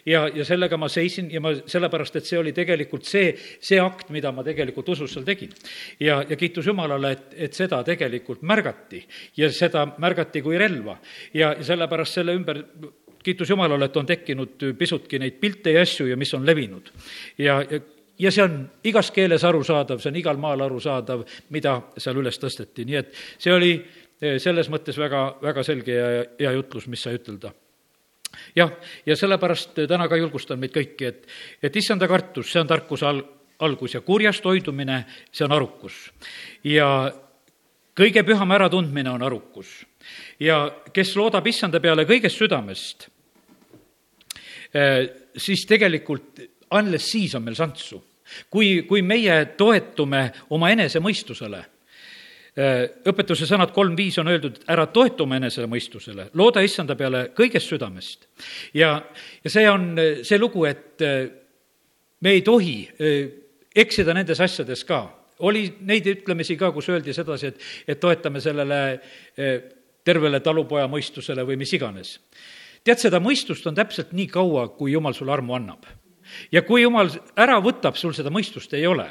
ja, 0.05 0.25
ja 0.33 0.45
sellega 0.47 0.77
ma 0.79 0.89
seisin 0.91 1.29
ja 1.33 1.41
ma, 1.43 1.53
sellepärast 1.55 2.17
et 2.19 2.27
see 2.29 2.39
oli 2.39 2.53
tegelikult 2.55 3.07
see, 3.07 3.33
see 3.63 3.79
akt, 3.81 4.11
mida 4.15 4.31
ma 4.35 4.45
tegelikult 4.45 4.93
usus 4.95 5.13
seal 5.13 5.27
tegin. 5.27 5.53
ja, 5.99 6.21
ja 6.29 6.39
kiitus 6.39 6.67
Jumalale, 6.69 7.13
et, 7.17 7.29
et 7.47 7.57
seda 7.57 7.83
tegelikult 7.87 8.43
märgati 8.47 9.03
ja 9.37 9.51
seda 9.53 9.85
märgati 9.97 10.43
kui 10.45 10.59
relva. 10.59 10.97
ja, 11.33 11.53
ja 11.57 11.71
sellepärast 11.73 12.19
selle 12.19 12.35
ümber 12.37 12.63
kiitus 13.23 13.49
Jumalale, 13.49 13.87
et 13.87 13.97
on 13.97 14.07
tekkinud 14.07 14.69
pisutki 14.77 15.19
neid 15.19 15.39
pilte 15.39 15.75
ja 15.75 15.83
asju 15.83 16.09
ja 16.11 16.19
mis 16.19 16.33
on 16.33 16.45
levinud. 16.45 16.91
ja, 17.37 17.61
ja 17.69 17.79
ja 18.19 18.31
see 18.31 18.43
on 18.43 18.61
igas 18.83 19.11
keeles 19.11 19.43
arusaadav, 19.43 20.01
see 20.01 20.11
on 20.11 20.21
igal 20.21 20.39
maal 20.41 20.61
arusaadav, 20.65 21.25
mida 21.55 21.79
seal 21.97 22.19
üles 22.21 22.39
tõsteti, 22.39 22.85
nii 22.85 22.99
et 22.99 23.13
see 23.37 23.53
oli 23.53 23.73
eh, 23.75 24.39
selles 24.41 24.69
mõttes 24.73 24.97
väga, 24.99 25.25
väga 25.41 25.63
selge 25.65 25.97
ja 25.97 26.09
hea 26.39 26.55
jutlus, 26.57 26.87
mis 26.91 27.03
sai 27.03 27.17
ütelda 27.19 27.53
jah, 28.55 28.71
ja 29.05 29.17
sellepärast 29.17 29.83
täna 29.89 30.07
ka 30.09 30.17
julgustan 30.19 30.61
meid 30.61 30.73
kõiki, 30.75 31.09
et, 31.09 31.25
et 31.63 31.75
issanda 31.75 32.07
kartus, 32.09 32.51
see 32.51 32.61
on 32.61 32.69
tarkuse 32.69 33.07
al-, 33.09 33.25
algus 33.63 33.97
ja 33.97 34.01
kurjast 34.05 34.45
hoidumine, 34.45 35.03
see 35.31 35.45
on 35.47 35.55
arukus. 35.55 36.07
ja 36.63 36.87
kõige 37.97 38.23
püham 38.25 38.51
äratundmine 38.51 39.11
on 39.11 39.23
arukus. 39.23 39.85
ja 40.39 40.65
kes 40.93 41.15
loodab 41.15 41.47
issanda 41.47 41.79
peale 41.79 42.05
kõigest 42.09 42.41
südamest, 42.41 43.07
eh, 44.73 45.09
siis 45.37 45.65
tegelikult 45.65 46.41
alles 46.73 47.11
siis 47.11 47.35
on 47.35 47.43
meil 47.43 47.55
šanssu. 47.55 48.03
kui, 48.49 48.83
kui 48.87 49.01
meie 49.01 49.45
toetume 49.57 50.31
oma 50.49 50.69
enesemõistusele 50.71 51.63
Äh, 52.53 52.83
õpetuse 53.09 53.47
sõnad 53.49 53.71
kolm 53.73 53.95
viis 53.97 54.19
on 54.21 54.27
öeldud, 54.29 54.59
ära 54.69 54.83
toetu 54.93 55.25
oma 55.25 55.39
enesemõistusele, 55.39 56.27
looda 56.37 56.61
issanda 56.61 56.93
peale 56.93 57.23
kõigest 57.33 57.71
südamest. 57.71 58.27
ja, 58.77 58.91
ja 59.41 59.49
see 59.49 59.63
on 59.71 59.87
see 60.21 60.37
lugu, 60.37 60.67
et 60.69 61.01
äh, 61.01 61.31
me 62.21 62.35
ei 62.37 62.43
tohi 62.45 62.75
äh, 62.85 63.31
eksida 63.73 64.13
nendes 64.13 64.37
asjades 64.37 64.85
ka. 64.85 65.01
oli 65.39 65.63
neid 65.81 66.05
ütlemisi 66.05 66.53
ka, 66.55 66.69
kus 66.71 66.91
öeldi 66.93 67.13
sedasi, 67.13 67.47
et, 67.49 67.65
et 67.87 67.99
toetame 67.99 68.39
sellele 68.39 69.01
tervele 70.05 70.39
talupoja 70.39 70.85
mõistusele 70.87 71.41
või 71.41 71.57
mis 71.57 71.73
iganes. 71.73 72.19
tead, 72.83 73.01
seda 73.01 73.17
mõistust 73.17 73.65
on 73.65 73.73
täpselt 73.73 74.13
nii 74.13 74.27
kaua, 74.29 74.67
kui 74.77 74.93
jumal 74.93 75.17
sulle 75.17 75.33
armu 75.33 75.57
annab. 75.57 75.89
Ja 76.51 76.61
kui 76.61 76.83
jumal 76.83 77.11
ära 77.37 77.59
võtab, 77.63 77.97
sul 77.99 78.13
seda 78.13 78.33
mõistust 78.33 78.73
ei 78.73 78.87
ole 78.87 79.09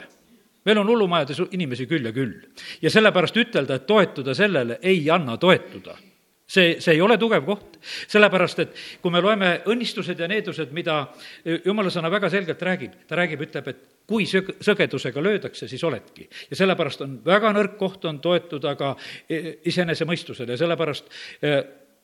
meil 0.64 0.78
on 0.78 0.86
hullumajades 0.86 1.40
inimesi 1.50 1.88
küll 1.90 2.06
ja 2.06 2.12
küll. 2.14 2.38
ja 2.82 2.90
sellepärast 2.90 3.36
ütelda, 3.36 3.80
et 3.80 3.86
toetuda 3.86 4.34
sellele, 4.34 4.78
ei 4.82 5.10
anna 5.10 5.36
toetuda 5.36 5.96
see, 6.52 6.76
see 6.80 6.96
ei 6.96 7.00
ole 7.02 7.16
tugev 7.20 7.46
koht, 7.46 7.78
sellepärast 8.10 8.62
et 8.64 8.76
kui 9.02 9.12
me 9.12 9.22
loeme 9.24 9.52
õnnistused 9.72 10.20
ja 10.20 10.28
needused, 10.30 10.72
mida 10.76 11.04
jumala 11.64 11.92
sõna 11.92 12.10
väga 12.12 12.30
selgelt 12.32 12.62
räägib, 12.62 12.96
ta 13.08 13.18
räägib, 13.18 13.44
ütleb, 13.46 13.70
et 13.72 13.82
kui 14.08 14.26
sög-, 14.28 14.54
sõgedusega 14.64 15.22
löödakse, 15.22 15.68
siis 15.70 15.82
oledki. 15.86 16.28
ja 16.50 16.58
sellepärast 16.58 17.04
on 17.06 17.20
väga 17.24 17.52
nõrk 17.56 17.78
koht 17.80 18.04
on 18.10 18.20
toetuda 18.20 18.74
ka 18.76 18.94
e, 19.28 19.58
iseenesemõistusele 19.70 20.56
ja 20.56 20.60
sellepärast 20.60 21.08
e, 21.40 21.54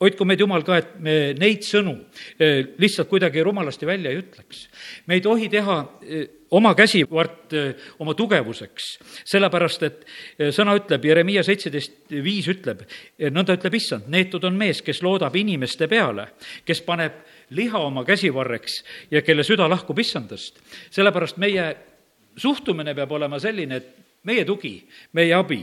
hoidku 0.00 0.26
meid 0.28 0.40
Jumal 0.40 0.64
ka, 0.66 0.78
et 0.78 0.90
me 1.02 1.14
neid 1.38 1.64
sõnu 1.66 1.94
e, 2.38 2.50
lihtsalt 2.78 3.08
kuidagi 3.10 3.42
rumalasti 3.44 3.86
välja 3.88 4.12
ei 4.12 4.20
ütleks. 4.22 4.68
me 5.06 5.18
ei 5.18 5.24
tohi 5.24 5.48
teha 5.52 5.78
oma 6.50 6.74
käsivart 6.74 7.54
oma 8.00 8.14
tugevuseks, 8.16 8.86
sellepärast 9.28 9.82
et 9.84 10.06
sõna 10.54 10.76
ütleb, 10.78 11.04
Jeremiia 11.04 11.42
seitseteist 11.44 12.14
viis 12.24 12.48
ütleb, 12.48 12.84
nõnda 13.34 13.58
ütleb 13.58 13.76
issand, 13.76 14.08
neetud 14.08 14.44
on 14.48 14.56
mees, 14.56 14.80
kes 14.82 15.02
loodab 15.04 15.36
inimeste 15.36 15.88
peale, 15.90 16.30
kes 16.64 16.80
paneb 16.86 17.20
liha 17.56 17.80
oma 17.84 18.04
käsivarreks 18.08 18.82
ja 19.10 19.22
kelle 19.22 19.44
süda 19.44 19.68
lahkub 19.68 19.98
issandast. 19.98 20.62
sellepärast 20.90 21.36
meie 21.36 21.68
suhtumine 22.36 22.94
peab 22.94 23.12
olema 23.12 23.40
selline, 23.42 23.76
et 23.76 24.24
meie 24.24 24.44
tugi, 24.44 24.78
meie 25.12 25.34
abi 25.34 25.62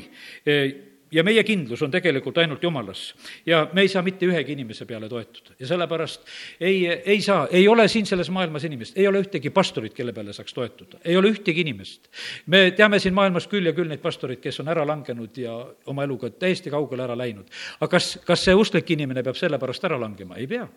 ja 1.12 1.24
meie 1.24 1.43
kindlus 1.45 1.81
on 1.85 1.91
tegelikult 1.91 2.38
ainult 2.41 2.63
Jumalas. 2.63 3.15
ja 3.45 3.67
me 3.74 3.81
ei 3.81 3.88
saa 3.88 4.01
mitte 4.01 4.25
ühegi 4.25 4.55
inimese 4.55 4.85
peale 4.85 5.09
toetuda 5.09 5.55
ja 5.59 5.67
sellepärast 5.67 6.25
ei, 6.59 6.88
ei 6.88 7.21
saa, 7.21 7.47
ei 7.51 7.67
ole 7.67 7.88
siin 7.88 8.05
selles 8.05 8.29
maailmas 8.29 8.63
inimest, 8.63 8.97
ei 8.97 9.07
ole 9.07 9.21
ühtegi 9.21 9.50
pastorit, 9.50 9.93
kelle 9.93 10.13
peale 10.13 10.33
saaks 10.33 10.53
toetuda, 10.53 11.00
ei 11.05 11.17
ole 11.17 11.31
ühtegi 11.33 11.62
inimest. 11.62 12.09
me 12.45 12.71
teame 12.71 13.00
siin 13.00 13.13
maailmas 13.13 13.47
küll 13.47 13.65
ja 13.65 13.74
küll 13.74 13.89
neid 13.89 14.01
pastoreid, 14.01 14.41
kes 14.41 14.59
on 14.63 14.71
ära 14.74 14.85
langenud 14.88 15.38
ja 15.38 15.57
oma 15.85 16.03
eluga 16.03 16.29
täiesti 16.29 16.74
kaugele 16.74 17.03
ära 17.03 17.17
läinud. 17.17 17.45
aga 17.79 17.91
kas, 17.97 18.17
kas 18.25 18.45
see 18.45 18.55
usklik 18.55 18.89
inimene 18.91 19.24
peab 19.24 19.38
selle 19.39 19.59
pärast 19.62 19.85
ära 19.85 20.00
langema? 20.01 20.35
ei 20.35 20.47
pea 20.47 20.67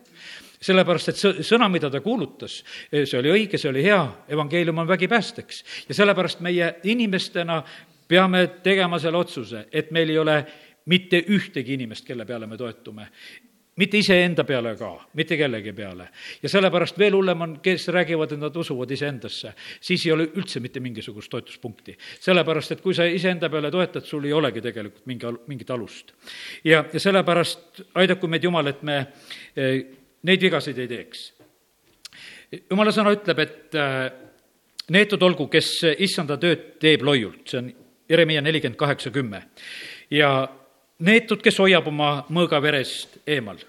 sellepärast, 0.59 1.11
et 1.11 1.45
sõna, 1.47 1.69
mida 1.71 1.89
ta 1.91 2.01
kuulutas, 2.03 2.59
see 2.91 3.19
oli 3.19 3.31
õige, 3.31 3.59
see 3.59 3.69
oli 3.71 3.83
hea, 3.85 3.99
evangeelium 4.35 4.83
on 4.83 4.89
vägipäästeks. 4.89 5.63
ja 5.87 5.95
sellepärast 5.95 6.43
meie 6.43 6.73
inimestena 6.83 7.61
peame 8.09 8.47
tegema 8.65 8.99
selle 8.99 9.21
otsuse, 9.21 9.67
et 9.71 9.91
meil 9.95 10.09
ei 10.09 10.17
ole 10.17 10.39
mitte 10.89 11.21
ühtegi 11.29 11.77
inimest, 11.77 12.07
kelle 12.07 12.25
peale 12.25 12.49
me 12.49 12.57
toetume 12.57 13.07
mitte 13.79 13.99
iseenda 13.99 14.43
peale 14.43 14.73
ka, 14.75 14.89
mitte 15.15 15.37
kellegi 15.39 15.71
peale. 15.73 16.09
ja 16.43 16.49
sellepärast 16.51 16.97
veel 16.99 17.15
hullem 17.15 17.41
on, 17.45 17.53
kes 17.63 17.87
räägivad, 17.95 18.33
et 18.35 18.41
nad 18.41 18.55
usuvad 18.55 18.91
iseendasse, 18.91 19.53
siis 19.81 20.05
ei 20.05 20.11
ole 20.11 20.25
üldse 20.35 20.59
mitte 20.59 20.81
mingisugust 20.83 21.31
toetuspunkti. 21.31 21.97
sellepärast, 22.19 22.75
et 22.75 22.81
kui 22.81 22.93
sa 22.93 23.07
iseenda 23.07 23.49
peale 23.49 23.71
toetad, 23.71 24.03
sul 24.05 24.25
ei 24.27 24.33
olegi 24.35 24.61
tegelikult 24.61 25.05
mingi, 25.07 25.33
mingit 25.47 25.71
alust. 25.71 26.13
ja, 26.63 26.83
ja 26.93 26.99
sellepärast 26.99 27.83
aidaku 27.95 28.27
meid 28.27 28.43
Jumal, 28.43 28.67
et 28.67 28.83
me 28.83 28.97
eh, 29.55 29.85
neid 30.23 30.41
vigasid 30.41 30.79
ei 30.79 30.87
teeks. 30.87 31.33
jumala 32.69 32.91
sõna 32.91 33.15
ütleb, 33.15 33.45
et 33.45 33.79
eh, 33.79 33.99
neetud 34.89 35.23
olgu, 35.23 35.47
kes 35.47 35.71
issanda 36.03 36.37
tööd 36.37 36.73
teeb 36.83 37.05
loiult, 37.07 37.45
see 37.47 37.63
on 37.63 37.71
Jeremiah 38.09 38.43
nelikümmend 38.43 38.77
kaheksa, 38.79 39.11
kümme. 39.11 39.43
ja 40.11 40.49
neetud, 40.99 41.41
kes 41.41 41.59
hoiab 41.59 41.87
oma 41.87 42.25
mõõga 42.29 42.61
verest 42.61 43.19
eemal 43.27 43.59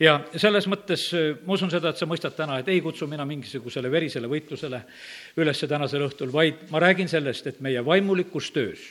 ja 0.00 0.18
selles 0.40 0.66
mõttes 0.70 1.06
ma 1.46 1.56
usun 1.56 1.70
seda, 1.72 1.92
et 1.92 2.00
sa 2.00 2.06
mõistad 2.08 2.34
täna, 2.36 2.58
et 2.60 2.68
ei 2.72 2.80
kutsu 2.84 3.06
mina 3.10 3.24
mingisugusele 3.28 3.90
verisele 3.90 4.30
võitlusele 4.30 4.82
üles 5.40 5.64
tänasel 5.68 6.06
õhtul, 6.06 6.32
vaid 6.32 6.66
ma 6.70 6.80
räägin 6.82 7.10
sellest, 7.10 7.46
et 7.46 7.60
meie 7.64 7.84
vaimulikus 7.84 8.50
töös 8.54 8.84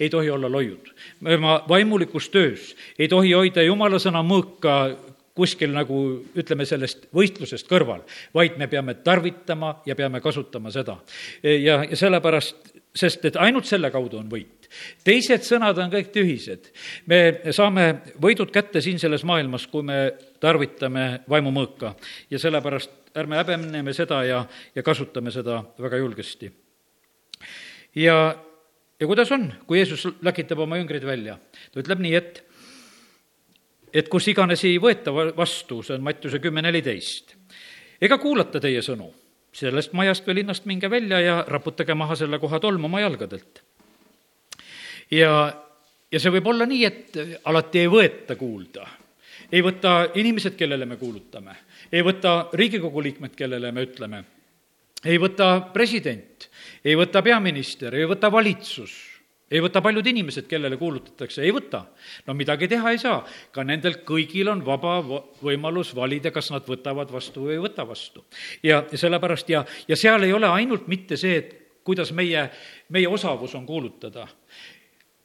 ei 0.00 0.10
tohi 0.10 0.30
olla 0.30 0.50
loiud. 0.52 0.92
me 1.20 1.36
oma 1.36 1.60
vaimulikus 1.68 2.28
töös 2.28 2.74
ei 2.98 3.08
tohi 3.08 3.32
hoida 3.32 3.62
jumala 3.62 3.98
sõna 4.02 4.22
mõõka 4.22 4.96
kuskil 5.36 5.72
nagu 5.72 5.98
ütleme, 6.36 6.64
sellest 6.64 7.10
võistlusest 7.14 7.68
kõrval, 7.68 8.00
vaid 8.34 8.56
me 8.56 8.70
peame 8.72 8.94
tarvitama 9.04 9.82
ja 9.86 9.94
peame 9.96 10.20
kasutama 10.24 10.72
seda. 10.72 10.96
ja, 11.42 11.82
ja 11.84 11.96
sellepärast 11.96 12.75
sest 12.96 13.24
et 13.28 13.36
ainult 13.40 13.68
selle 13.68 13.90
kaudu 13.92 14.20
on 14.20 14.28
võit. 14.30 14.68
teised 15.04 15.44
sõnad 15.46 15.78
on 15.78 15.90
kõik 15.92 16.10
tühised. 16.14 16.70
me 17.06 17.52
saame 17.52 17.86
võidud 18.22 18.50
kätte 18.52 18.80
siin 18.80 18.98
selles 18.98 19.24
maailmas, 19.24 19.66
kui 19.66 19.82
me 19.82 20.14
tarvitame 20.40 21.22
vaimumõõka 21.28 21.94
ja 22.30 22.38
sellepärast 22.38 23.12
ärme 23.16 23.36
häbeneme 23.40 23.92
seda 23.96 24.22
ja, 24.24 24.44
ja 24.74 24.82
kasutame 24.82 25.30
seda 25.30 25.62
väga 25.78 26.00
julgesti. 26.02 26.50
ja, 27.94 28.16
ja 29.00 29.06
kuidas 29.06 29.32
on, 29.32 29.52
kui 29.66 29.78
Jeesus 29.78 30.08
läkitab 30.22 30.64
oma 30.64 30.80
jüngrid 30.80 31.04
välja? 31.04 31.38
ta 31.72 31.80
ütleb 31.80 32.02
nii, 32.02 32.14
et 32.14 32.42
et 33.96 34.08
kus 34.12 34.26
iganes 34.28 34.64
ei 34.64 34.80
võeta 34.82 35.12
vastu, 35.14 35.82
see 35.82 35.94
on 35.96 36.02
Mattiuse 36.04 36.40
kümme 36.42 36.62
neliteist, 36.64 37.36
ega 38.00 38.18
kuulata 38.18 38.60
teie 38.60 38.82
sõnu 38.84 39.12
sellest 39.56 39.94
majast 39.96 40.26
või 40.28 40.40
linnast 40.40 40.66
minge 40.68 40.90
välja 40.92 41.20
ja 41.22 41.36
raputage 41.48 41.94
maha 41.96 42.16
selle 42.18 42.38
koha 42.42 42.60
tolm 42.60 42.84
oma 42.88 43.00
jalgadelt. 43.00 43.62
ja, 45.10 45.32
ja 46.12 46.20
see 46.20 46.34
võib 46.34 46.52
olla 46.52 46.66
nii, 46.68 46.84
et 46.84 47.18
alati 47.44 47.84
ei 47.84 47.90
võeta 47.90 48.36
kuulda. 48.36 48.86
ei 49.52 49.62
võta 49.62 50.12
inimesed, 50.14 50.56
kellele 50.56 50.86
me 50.86 50.96
kuulutame, 51.00 51.56
ei 51.92 52.02
võta 52.02 52.48
Riigikogu 52.52 53.02
liikmed, 53.02 53.34
kellele 53.36 53.72
me 53.72 53.86
ütleme, 53.86 54.24
ei 55.04 55.18
võta 55.18 55.60
president, 55.72 56.48
ei 56.84 56.96
võta 56.96 57.22
peaminister, 57.22 57.94
ei 57.94 58.08
võta 58.08 58.32
valitsus 58.32 59.15
ei 59.50 59.60
võta 59.62 59.80
paljud 59.82 60.06
inimesed, 60.06 60.46
kellele 60.50 60.76
kuulutatakse, 60.76 61.42
ei 61.42 61.52
võta. 61.54 61.84
no 62.26 62.34
midagi 62.34 62.68
teha 62.68 62.90
ei 62.90 62.98
saa, 62.98 63.20
ka 63.52 63.64
nendel 63.64 64.00
kõigil 64.06 64.50
on 64.50 64.64
vaba 64.66 64.98
võimalus 65.42 65.94
valida, 65.94 66.32
kas 66.34 66.50
nad 66.50 66.66
võtavad 66.66 67.12
vastu 67.12 67.46
või 67.46 67.56
ei 67.56 67.62
võta 67.62 67.86
vastu. 67.86 68.24
ja, 68.62 68.82
sellepärast 68.92 69.50
ja, 69.50 69.64
ja 69.88 69.96
seal 69.96 70.22
ei 70.22 70.32
ole 70.32 70.48
ainult 70.50 70.88
mitte 70.88 71.16
see, 71.16 71.36
et 71.36 71.54
kuidas 71.86 72.12
meie, 72.12 72.48
meie 72.88 73.08
osavus 73.08 73.54
on 73.54 73.66
kuulutada. 73.66 74.26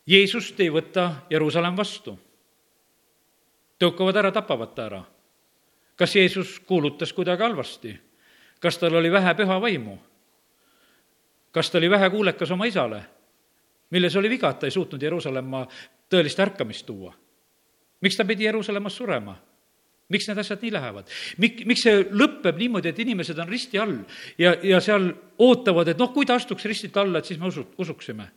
Jeesust 0.06 0.60
ei 0.60 0.70
võta 0.70 1.26
Jeruusalemm 1.30 1.78
vastu. 1.78 2.20
tõukavad 3.80 4.16
ära, 4.16 4.32
tapavad 4.32 4.76
ta 4.76 4.86
ära. 4.86 5.04
kas 5.96 6.16
Jeesus 6.16 6.60
kuulutas 6.60 7.14
kuidagi 7.14 7.44
halvasti? 7.44 8.00
kas 8.60 8.78
tal 8.78 8.96
oli 8.96 9.12
vähe 9.12 9.34
püha 9.34 9.62
vaimu? 9.62 9.98
kas 11.52 11.72
ta 11.72 11.78
oli 11.78 11.90
vähe 11.90 12.10
kuulekas 12.10 12.52
oma 12.52 12.66
isale? 12.66 13.02
Milles 13.92 14.16
oli 14.16 14.30
viga, 14.30 14.50
et 14.50 14.60
ta 14.60 14.70
ei 14.70 14.74
suutnud 14.74 15.02
Jeruusalemma 15.04 15.66
tõelist 16.12 16.40
ärkamist 16.40 16.86
tuua? 16.88 17.14
miks 18.02 18.18
ta 18.18 18.26
pidi 18.26 18.48
Jeruusalemmas 18.48 18.96
surema? 18.98 19.36
miks 20.12 20.28
need 20.28 20.42
asjad 20.42 20.64
nii 20.66 20.74
lähevad? 20.76 21.12
Mik-, 21.40 21.64
miks 21.70 21.86
see 21.86 22.04
lõpeb 22.12 22.58
niimoodi, 22.60 22.92
et 22.92 23.00
inimesed 23.00 23.38
on 23.40 23.50
risti 23.52 23.80
all 23.80 23.98
ja, 24.40 24.56
ja 24.64 24.82
seal 24.84 25.08
ootavad, 25.40 25.92
et 25.92 26.02
noh, 26.02 26.12
kui 26.12 26.28
ta 26.28 26.36
astuks 26.40 26.68
ristilt 26.68 26.98
alla, 27.00 27.22
et 27.22 27.30
siis 27.30 27.40
me 27.40 27.48
usu, 27.48 27.66
usuksime. 27.80 28.28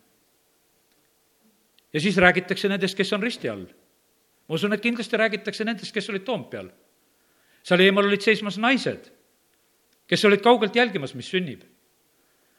ja 1.92 2.00
siis 2.00 2.16
räägitakse 2.18 2.68
nendest, 2.68 2.96
kes 2.96 3.12
on 3.12 3.22
risti 3.22 3.50
all. 3.50 3.66
ma 4.48 4.58
usun, 4.58 4.72
et 4.72 4.82
kindlasti 4.82 5.16
räägitakse 5.16 5.64
nendest, 5.64 5.94
kes 5.94 6.10
olid 6.10 6.26
Toompeal. 6.26 6.70
seal 7.62 7.80
eemal 7.80 8.06
olid 8.06 8.22
seismas 8.22 8.58
naised, 8.58 9.10
kes 10.06 10.24
olid 10.24 10.42
kaugelt 10.42 10.76
jälgimas, 10.76 11.14
mis 11.14 11.30
sünnib. 11.30 11.62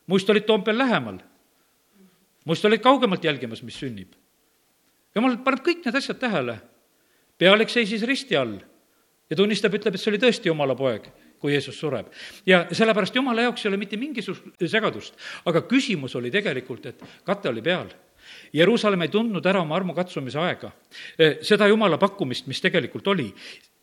muist 0.08 0.30
olid 0.30 0.44
Toompeal 0.44 0.78
lähemal 0.78 1.24
must 2.46 2.66
olid 2.66 2.82
kaugemalt 2.82 3.24
jälgimas, 3.24 3.64
mis 3.64 3.80
sünnib. 3.80 4.14
jumal 5.16 5.38
paneb 5.44 5.64
kõik 5.66 5.86
need 5.86 5.96
asjad 5.96 6.20
tähele. 6.20 6.60
pealik 7.38 7.70
seisis 7.70 8.04
risti 8.04 8.36
all 8.36 8.60
ja 9.30 9.36
tunnistab, 9.36 9.74
ütleb, 9.74 9.96
et 9.96 10.02
see 10.02 10.12
oli 10.12 10.22
tõesti 10.22 10.48
Jumala 10.48 10.76
poeg, 10.76 11.10
kui 11.40 11.54
Jeesus 11.54 11.80
sureb. 11.80 12.08
ja 12.46 12.66
sellepärast 12.72 13.16
Jumala 13.16 13.42
jaoks 13.42 13.66
ei 13.66 13.70
ole 13.70 13.78
mitte 13.78 13.98
mingisugust 13.98 14.68
segadust, 14.68 15.16
aga 15.46 15.62
küsimus 15.62 16.16
oli 16.16 16.32
tegelikult, 16.32 16.86
et 16.86 17.04
kate 17.26 17.50
oli 17.50 17.62
peal 17.62 17.90
Jeruusalemm 18.54 19.06
ei 19.06 19.12
tundnud 19.14 19.46
ära 19.46 19.62
oma 19.62 19.76
armukatsumise 19.78 20.40
aega, 20.42 20.72
seda 21.46 21.68
Jumala 21.70 22.00
pakkumist, 22.02 22.48
mis 22.50 22.62
tegelikult 22.64 23.08
oli, 23.14 23.28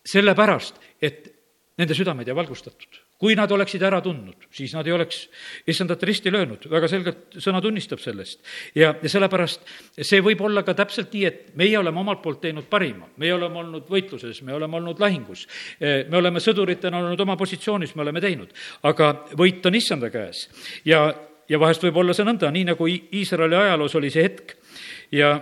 sellepärast, 0.05 0.79
et 1.01 1.29
nende 1.79 1.95
südamed 1.97 2.27
ei 2.27 2.35
valgustatud 2.35 2.99
kui 3.23 3.37
nad 3.39 3.51
oleksid 3.55 3.83
ära 3.87 4.01
tundnud, 4.03 4.49
siis 4.51 4.73
nad 4.75 4.87
ei 4.87 4.91
oleks 4.91 5.21
issandat 5.71 6.01
risti 6.03 6.31
löönud, 6.33 6.65
väga 6.67 6.89
selgelt 6.91 7.37
sõna 7.39 7.61
tunnistab 7.63 8.01
sellest. 8.03 8.41
ja, 8.75 8.89
ja 8.99 9.11
sellepärast 9.11 9.63
see 9.95 10.19
võib 10.25 10.43
olla 10.43 10.65
ka 10.67 10.75
täpselt 10.75 11.15
nii, 11.15 11.23
et 11.29 11.53
meie 11.59 11.77
oleme 11.79 12.01
omalt 12.03 12.19
poolt 12.23 12.41
teinud 12.43 12.67
parima, 12.67 13.07
meie 13.23 13.31
oleme 13.37 13.61
olnud 13.61 13.87
võitluses, 13.87 14.41
me 14.43 14.57
oleme 14.57 14.75
olnud 14.81 14.99
lahingus, 14.99 15.45
me 15.79 16.19
oleme 16.19 16.43
sõduritena 16.43 16.99
olnud 16.99 17.23
oma 17.23 17.37
positsioonis, 17.39 17.95
me 17.95 18.03
oleme 18.03 18.23
teinud, 18.23 18.51
aga 18.91 19.13
võit 19.39 19.63
on 19.71 19.79
issanda 19.79 20.11
käes. 20.11 20.49
ja, 20.83 21.05
ja 21.47 21.63
vahest 21.63 21.87
võib 21.87 22.03
olla 22.03 22.17
see 22.17 22.27
nõnda, 22.27 22.51
nii 22.51 22.67
nagu 22.73 22.91
Iisraeli 22.91 23.55
ajaloos 23.55 23.95
oli 24.01 24.11
see 24.11 24.27
hetk. 24.27 24.57
Ja 25.13 25.37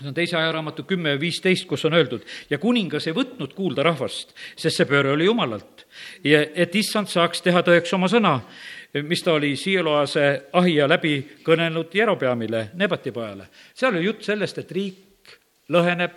see 0.00 0.08
on 0.08 0.14
teise 0.14 0.36
ajaraamatu 0.36 0.84
kümme 0.88 1.14
viisteist, 1.20 1.66
kus 1.68 1.84
on 1.84 1.94
öeldud, 1.94 2.24
ja 2.50 2.58
kuningas 2.58 3.06
ei 3.06 3.16
võtnud 3.16 3.52
kuulda 3.56 3.84
rahvast, 3.86 4.34
sest 4.56 4.80
see 4.80 4.88
pööre 4.88 5.12
oli 5.12 5.28
jumalalt. 5.28 5.86
ja 6.24 6.42
et 6.54 6.74
issand 6.74 7.08
saaks 7.08 7.42
teha 7.42 7.62
tõeks 7.66 7.94
oma 7.94 8.08
sõna, 8.08 8.40
mis 9.06 9.22
ta 9.22 9.34
oli 9.36 9.54
Siiloase 9.56 10.26
ahja 10.52 10.88
läbi 10.88 11.20
kõnelnud 11.44 11.94
Jerobeamile, 11.94 12.70
Nebati 12.74 13.12
pojale. 13.12 13.46
seal 13.74 13.94
oli 13.94 14.04
jutt 14.06 14.24
sellest, 14.24 14.58
et 14.58 14.72
riik 14.72 15.38
lõheneb, 15.68 16.16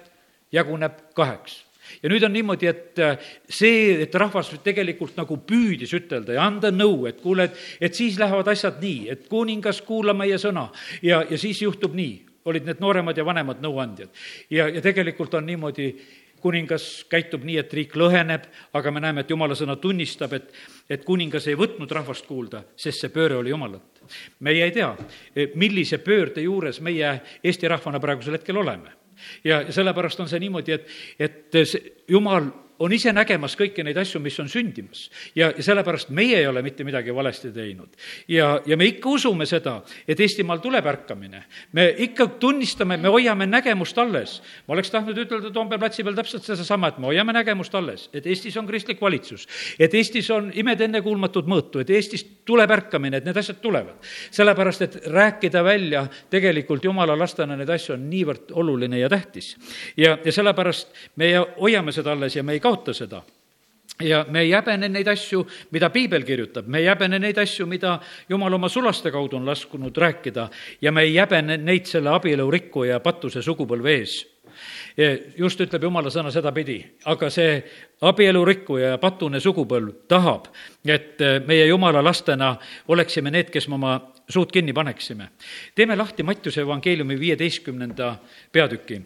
jaguneb 0.52 1.13
kaheks 1.13 1.63
ja 2.04 2.10
nüüd 2.10 2.24
on 2.25 2.34
niimoodi, 2.34 2.68
et 2.70 3.00
äh, 3.00 3.18
see, 3.50 4.04
et 4.06 4.16
rahvas 4.16 4.52
tegelikult 4.63 5.18
nagu 5.20 5.38
püüdis 5.48 5.94
ütelda 5.94 6.38
ja 6.38 6.46
anda 6.48 6.72
nõu, 6.72 7.06
et 7.10 7.20
kuule, 7.22 7.50
et, 7.50 7.60
et 7.82 7.96
siis 7.96 8.18
lähevad 8.20 8.48
asjad 8.54 8.80
nii, 8.82 9.10
et 9.13 9.28
kuningas, 9.30 9.82
kuula 9.86 10.16
meie 10.18 10.40
sõna 10.42 10.70
ja, 11.04 11.24
ja 11.30 11.38
siis 11.38 11.62
juhtub 11.62 11.96
nii, 11.98 12.22
olid 12.45 12.67
need 12.67 12.81
nooremad 12.83 13.17
ja 13.17 13.25
vanemad 13.25 13.62
nõuandjad. 13.63 14.09
ja, 14.50 14.67
ja 14.69 14.81
tegelikult 14.81 15.33
on 15.33 15.45
niimoodi, 15.45 15.93
kuningas 16.43 17.05
käitub 17.09 17.45
nii, 17.47 17.57
et 17.62 17.73
riik 17.73 17.93
lõheneb, 17.95 18.50
aga 18.75 18.91
me 18.91 19.00
näeme, 19.03 19.23
et 19.23 19.29
jumala 19.31 19.55
sõna 19.55 19.77
tunnistab, 19.79 20.33
et, 20.35 20.50
et 20.91 21.05
kuningas 21.07 21.47
ei 21.47 21.55
võtnud 21.59 21.91
rahvast 21.91 22.27
kuulda, 22.27 22.65
sest 22.75 23.05
see 23.05 23.13
pööre 23.13 23.38
oli 23.39 23.53
jumalat. 23.53 24.03
meie 24.43 24.65
ei 24.65 24.71
tea, 24.75 24.89
millise 25.55 25.97
pöörde 26.03 26.43
juures 26.43 26.81
meie 26.81 27.21
Eesti 27.43 27.67
rahvana 27.67 28.00
praegusel 28.03 28.35
hetkel 28.35 28.57
oleme 28.57 28.91
ja 29.43 29.71
sellepärast 29.71 30.19
on 30.19 30.29
see 30.29 30.41
niimoodi, 30.43 30.75
et, 30.75 30.88
et 31.19 31.59
see 31.63 31.93
jumal 32.12 32.50
on 32.84 32.94
ise 32.94 33.13
nägemas 33.16 33.56
kõiki 33.60 33.84
neid 33.86 33.98
asju, 34.00 34.20
mis 34.24 34.36
on 34.44 34.50
sündimas. 34.52 35.08
ja, 35.36 35.52
ja 35.56 35.63
sellepärast 35.63 36.12
meie 36.12 36.40
ei 36.42 36.48
ole 36.48 36.62
mitte 36.62 36.84
midagi 36.84 37.16
valesti 37.16 37.52
teinud. 37.56 37.96
ja, 38.28 38.60
ja 38.66 38.78
me 38.78 38.86
ikka 38.92 39.10
usume 39.10 39.46
seda, 39.48 39.80
et 40.08 40.20
Eestimaal 40.20 40.60
tuleb 40.63 40.86
ärkamine. 40.86 41.44
me 41.72 41.88
ikka 41.98 42.28
tunnistame, 42.40 42.98
me 42.98 43.12
hoiame 43.13 43.48
nägemust 43.48 43.98
alles. 43.98 44.42
ma 44.68 44.75
oleks 44.75 44.92
tahtnud 44.92 45.18
ütelda 45.18 45.52
Toompea 45.54 45.80
platsi 45.80 46.04
peal 46.04 46.18
täpselt 46.18 46.44
sedasama, 46.44 46.92
et 46.92 47.00
me 47.00 47.12
hoiame 47.12 47.34
nägemust 47.34 47.75
alles, 47.75 48.10
et 48.13 48.28
Eestis 48.28 48.58
on 48.58 48.68
kristlik 48.68 49.02
valitsus, 49.02 49.48
et 49.80 49.94
Eestis 49.94 50.30
on 50.32 50.52
imed 50.54 50.82
ennekuulmatud 50.82 51.48
mõõtu, 51.48 51.82
et 51.82 51.90
Eestis 51.90 52.25
tuleb 52.46 52.72
ärkamine, 52.72 53.18
et 53.18 53.25
need 53.25 53.38
asjad 53.38 53.62
tulevad. 53.63 53.96
sellepärast, 54.32 54.82
et 54.82 55.00
rääkida 55.08 55.63
välja 55.63 56.08
tegelikult 56.30 56.84
jumala 56.84 57.16
lastena 57.18 57.56
neid 57.56 57.70
asju 57.70 57.96
on 57.96 58.10
niivõrd 58.10 58.52
oluline 58.52 59.00
ja 59.00 59.10
tähtis. 59.10 59.56
ja, 59.98 60.18
ja 60.25 60.32
sellepärast 60.32 60.92
me 61.16 61.32
hoiame 61.60 61.92
seda 61.92 62.12
alles 62.12 62.36
ja 62.36 62.44
me 62.44 62.54
ei 62.54 62.60
kaota 62.60 62.73
seda 62.94 63.22
ja 64.01 64.25
me 64.30 64.42
ei 64.42 64.51
häbene 64.51 64.89
neid 64.89 65.08
asju, 65.08 65.44
mida 65.72 65.89
piibel 65.94 66.24
kirjutab, 66.25 66.68
me 66.68 66.82
ei 66.82 66.89
häbene 66.89 67.20
neid 67.22 67.38
asju, 67.38 67.68
mida 67.70 67.98
jumal 68.30 68.53
oma 68.53 68.70
sulaste 68.70 69.12
kaudu 69.12 69.38
on 69.38 69.46
laskunud 69.46 69.98
rääkida 69.98 70.50
ja 70.82 70.92
me 70.92 71.03
ei 71.06 71.15
häbene 71.18 71.58
neid 71.58 71.86
selle 71.89 72.13
abielu 72.13 72.50
rikkuja 72.51 73.00
patuse 73.00 73.42
sugupõlve 73.42 73.98
ees. 74.00 74.22
just 75.38 75.62
ütleb 75.62 75.84
jumala 75.84 76.10
sõna 76.13 76.32
sedapidi, 76.32 76.77
aga 77.10 77.30
see 77.30 77.63
abielu 78.01 78.44
rikkuja 78.46 78.94
ja 78.94 78.98
patune 78.98 79.39
sugupõlv 79.39 80.06
tahab, 80.08 80.48
et 80.86 81.20
meie 81.48 81.65
jumala 81.68 82.03
lastena 82.03 82.56
oleksime 82.88 83.32
need, 83.32 83.50
kes 83.50 83.68
me 83.68 83.75
oma 83.75 83.96
suud 84.30 84.51
kinni 84.51 84.74
paneksime. 84.74 85.30
teeme 85.75 85.96
lahti 85.96 86.24
Mattiuse 86.24 86.62
evangeeliumi 86.62 87.20
viieteistkümnenda 87.20 88.15
peatüki. 88.51 89.01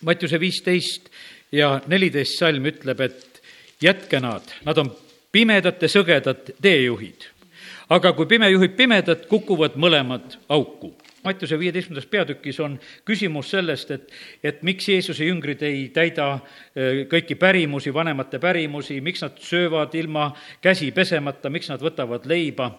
Mattiuse 0.00 0.40
viisteist 0.40 1.10
ja 1.52 1.80
neliteist 1.86 2.38
salm 2.38 2.66
ütleb, 2.68 3.00
et 3.00 3.42
jätke 3.82 4.20
nad, 4.20 4.46
nad 4.66 4.78
on 4.78 4.92
pimedate 5.32 5.88
sõgedad 5.88 6.54
teejuhid. 6.62 7.28
aga 7.88 8.12
kui 8.12 8.26
pime 8.28 8.50
juhib 8.50 8.74
pimedat, 8.76 9.26
kukuvad 9.26 9.76
mõlemad 9.80 10.34
auku. 10.48 10.92
Mattiuse 11.24 11.58
viieteistkümnendas 11.58 12.06
peatükis 12.06 12.58
on 12.60 12.74
küsimus 13.04 13.48
sellest, 13.50 13.90
et, 13.90 14.10
et 14.44 14.60
miks 14.62 14.88
Jeesuse 14.88 15.24
jüngrid 15.24 15.62
ei 15.62 15.88
täida 15.88 16.26
äh, 16.34 17.06
kõiki 17.08 17.34
pärimusi, 17.34 17.94
vanemate 17.94 18.38
pärimusi, 18.38 19.00
miks 19.00 19.24
nad 19.24 19.40
söövad 19.40 19.94
ilma 19.94 20.30
käsi 20.60 20.90
pesemata, 20.92 21.50
miks 21.50 21.72
nad 21.72 21.82
võtavad 21.82 22.28
leiba 22.28 22.70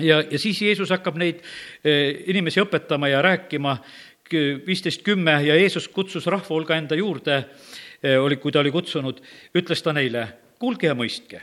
ja, 0.00 0.22
ja 0.30 0.38
siis 0.38 0.62
Jeesus 0.62 0.90
hakkab 0.94 1.18
neid 1.20 1.42
äh, 1.42 2.14
inimesi 2.30 2.62
õpetama 2.62 3.10
ja 3.10 3.22
rääkima 3.24 3.76
viisteist 4.32 5.02
kümme 5.06 5.38
ja 5.46 5.56
Jeesus 5.58 5.88
kutsus 5.88 6.26
rahva 6.26 6.48
hulga 6.54 6.76
enda 6.76 6.96
juurde, 6.98 7.44
eh, 8.02 8.18
oli, 8.20 8.36
kui 8.36 8.52
ta 8.52 8.60
oli 8.60 8.72
kutsunud, 8.74 9.20
ütles 9.54 9.82
ta 9.82 9.92
neile, 9.92 10.28
kuulge 10.58 10.86
ja 10.86 10.94
mõistke. 10.94 11.42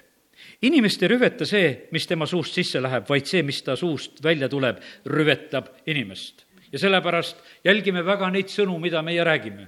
inimest 0.61 1.03
ei 1.03 1.09
rüveta 1.09 1.45
see, 1.45 1.87
mis 1.91 2.07
tema 2.07 2.25
suust 2.25 2.53
sisse 2.53 2.79
läheb, 2.81 3.09
vaid 3.09 3.25
see, 3.25 3.43
mis 3.43 3.61
ta 3.61 3.75
suust 3.75 4.23
välja 4.23 4.49
tuleb, 4.49 4.77
rüvetab 5.05 5.67
inimest. 5.85 6.45
ja 6.71 6.79
sellepärast 6.79 7.37
jälgime 7.63 8.05
väga 8.05 8.29
neid 8.29 8.47
sõnu, 8.47 8.79
mida 8.79 9.01
meie 9.01 9.23
räägime. 9.23 9.67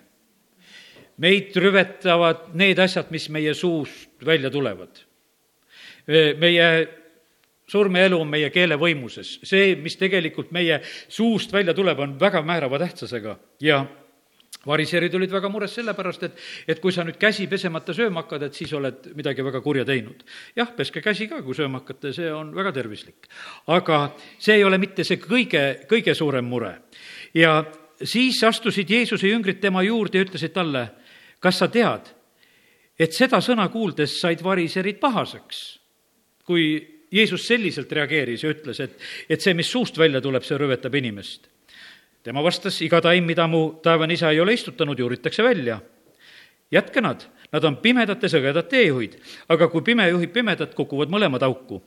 meid 1.18 1.56
rüvetavad 1.56 2.54
need 2.54 2.80
asjad, 2.80 3.12
mis 3.12 3.30
meie 3.30 3.54
suust 3.54 4.10
välja 4.26 4.50
tulevad. 4.50 4.90
meie 6.38 6.88
surm 7.68 7.96
ja 7.96 8.08
elu 8.08 8.20
on 8.22 8.30
meie 8.32 8.50
keele 8.50 8.78
võimuses. 8.80 9.40
see, 9.44 9.76
mis 9.76 9.98
tegelikult 10.00 10.52
meie 10.52 10.82
suust 11.08 11.54
välja 11.54 11.74
tuleb, 11.74 12.00
on 12.00 12.20
väga 12.20 12.42
määrava 12.42 12.80
tähtsusega 12.80 13.38
ja 13.62 13.86
variserid 14.68 15.16
olid 15.16 15.32
väga 15.32 15.50
mures 15.52 15.74
sellepärast, 15.78 16.24
et, 16.28 16.40
et 16.68 16.80
kui 16.84 16.92
sa 16.92 17.06
nüüd 17.08 17.18
käsi 17.20 17.48
pesemata 17.48 17.94
sööma 17.96 18.24
hakkad, 18.24 18.48
et 18.48 18.58
siis 18.58 18.74
oled 18.76 19.12
midagi 19.16 19.46
väga 19.46 19.62
kurja 19.64 19.86
teinud. 19.88 20.24
jah, 20.56 20.72
peske 20.76 21.02
käsi 21.04 21.28
ka, 21.28 21.42
kui 21.46 21.56
sööma 21.56 21.82
hakkate, 21.82 22.14
see 22.16 22.32
on 22.34 22.54
väga 22.56 22.74
tervislik. 22.76 23.30
aga 23.68 24.02
see 24.40 24.58
ei 24.60 24.64
ole 24.68 24.80
mitte 24.82 25.04
see 25.08 25.20
kõige, 25.22 25.88
kõige 25.90 26.16
suurem 26.16 26.46
mure. 26.46 26.74
ja 27.34 27.64
siis 28.04 28.44
astusid 28.44 28.90
Jeesuse 28.90 29.28
jüngrid 29.28 29.62
tema 29.62 29.84
juurde 29.84 30.20
ja 30.20 30.28
ütlesid 30.28 30.54
talle, 30.56 30.88
kas 31.40 31.60
sa 31.60 31.68
tead, 31.68 32.12
et 33.00 33.14
seda 33.14 33.42
sõna 33.42 33.70
kuuldes 33.70 34.20
said 34.22 34.44
variserid 34.44 35.00
pahaseks, 35.00 35.80
kui 36.48 36.97
Jeesus 37.12 37.48
selliselt 37.48 37.92
reageeris 37.92 38.44
ja 38.44 38.52
ütles, 38.52 38.80
et, 38.84 38.98
et 39.30 39.44
see, 39.44 39.54
mis 39.56 39.70
suust 39.72 39.98
välja 39.98 40.22
tuleb, 40.22 40.44
see 40.44 40.58
rüvetab 40.60 40.96
inimest. 41.00 41.48
tema 42.24 42.44
vastas, 42.44 42.82
iga 42.84 43.00
taim, 43.02 43.24
mida 43.24 43.46
mu 43.48 43.80
taevane 43.84 44.14
isa 44.14 44.32
ei 44.32 44.40
ole 44.40 44.54
istutanud, 44.54 45.00
juuritakse 45.00 45.44
välja. 45.44 45.80
jätke 46.72 47.02
nad, 47.02 47.24
nad 47.52 47.64
on 47.64 47.78
pimedate 47.78 48.28
sõgedad 48.28 48.68
teejuhid, 48.68 49.16
aga 49.50 49.68
kui 49.72 49.82
pime 49.82 50.10
juhib 50.10 50.34
pimedat, 50.34 50.76
kukuvad 50.76 51.10
mõlemad 51.10 51.44
auku. 51.44 51.82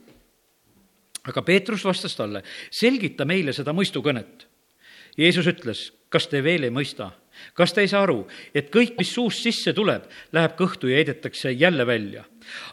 aga 1.28 1.42
Peetrus 1.42 1.84
vastas 1.84 2.16
talle, 2.16 2.42
selgita 2.70 3.24
meile 3.24 3.52
seda 3.52 3.72
mõistukõnet. 3.72 4.46
Jeesus 5.18 5.46
ütles, 5.46 5.92
kas 6.08 6.26
te 6.26 6.40
veel 6.42 6.64
ei 6.64 6.70
mõista? 6.70 7.10
Kas 7.54 7.72
te 7.72 7.84
ei 7.84 7.90
saa 7.90 8.02
aru, 8.06 8.24
et 8.54 8.70
kõik, 8.72 8.96
mis 8.98 9.12
suust 9.14 9.44
sisse 9.44 9.74
tuleb, 9.76 10.06
läheb 10.32 10.56
kõhtu 10.58 10.90
ja 10.90 11.00
heidetakse 11.00 11.52
jälle 11.52 11.86
välja? 11.86 12.24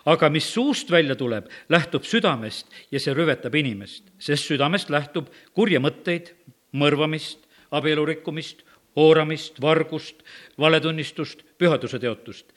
aga 0.05 0.29
mis 0.33 0.47
suust 0.53 0.89
välja 0.91 1.15
tuleb, 1.15 1.49
lähtub 1.69 2.05
südamest 2.07 2.71
ja 2.91 2.99
see 2.99 3.13
rüvetab 3.13 3.55
inimest, 3.55 4.07
sest 4.17 4.47
südamest 4.49 4.89
lähtub 4.89 5.27
kurja 5.53 5.81
mõtteid, 5.83 6.31
mõrvamist, 6.73 7.43
abielu 7.71 8.05
rikkumist, 8.07 8.63
hooramist, 8.97 9.61
vargust, 9.61 10.23
valetunnistust, 10.57 11.43
pühaduse 11.57 11.99
teotust. 12.01 12.49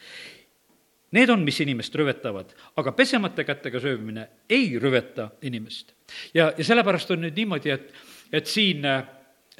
Need 1.10 1.30
on, 1.32 1.42
mis 1.42 1.58
inimest 1.60 1.94
rüvetavad, 1.98 2.52
aga 2.78 2.92
pesemata 2.94 3.44
kätega 3.44 3.80
söömine 3.82 4.28
ei 4.48 4.78
rüveta 4.78 5.30
inimest. 5.42 5.92
ja, 6.34 6.52
ja 6.56 6.64
sellepärast 6.64 7.10
on 7.10 7.24
nüüd 7.24 7.36
niimoodi, 7.36 7.70
et, 7.74 7.90
et 8.32 8.46
siin 8.46 8.86
äh, 8.86 9.02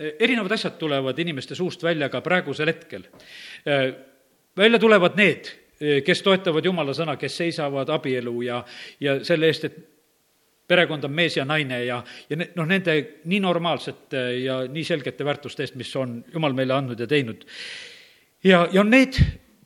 erinevad 0.00 0.52
asjad 0.56 0.78
tulevad 0.80 1.18
inimeste 1.18 1.54
suust 1.54 1.82
välja 1.82 2.08
ka 2.08 2.20
praegusel 2.24 2.72
hetkel. 2.72 3.06
Äh, 3.68 3.92
välja 4.56 4.78
tulevad 4.78 5.16
need, 5.16 5.50
kes 6.04 6.20
toetavad 6.22 6.64
Jumala 6.64 6.92
sõna, 6.92 7.14
kes 7.16 7.38
seisavad 7.40 7.88
abielu 7.88 8.34
ja, 8.44 8.58
ja 9.00 9.14
selle 9.24 9.48
eest, 9.48 9.64
et 9.64 9.78
perekond 10.70 11.04
on 11.08 11.14
mees 11.14 11.36
ja 11.38 11.46
naine 11.48 11.82
ja, 11.84 12.00
ja 12.30 12.38
ne-, 12.38 12.50
noh, 12.58 12.68
nende 12.68 12.96
nii 13.30 13.40
normaalsete 13.42 14.24
ja 14.44 14.60
nii 14.70 14.84
selgete 14.86 15.26
väärtuste 15.26 15.66
eest, 15.66 15.78
mis 15.80 15.90
on 15.98 16.20
Jumal 16.32 16.54
meile 16.56 16.76
andnud 16.76 17.00
ja 17.00 17.08
teinud. 17.10 17.46
ja, 18.44 18.66
ja 18.72 18.84
on 18.84 18.92
need, 18.92 19.18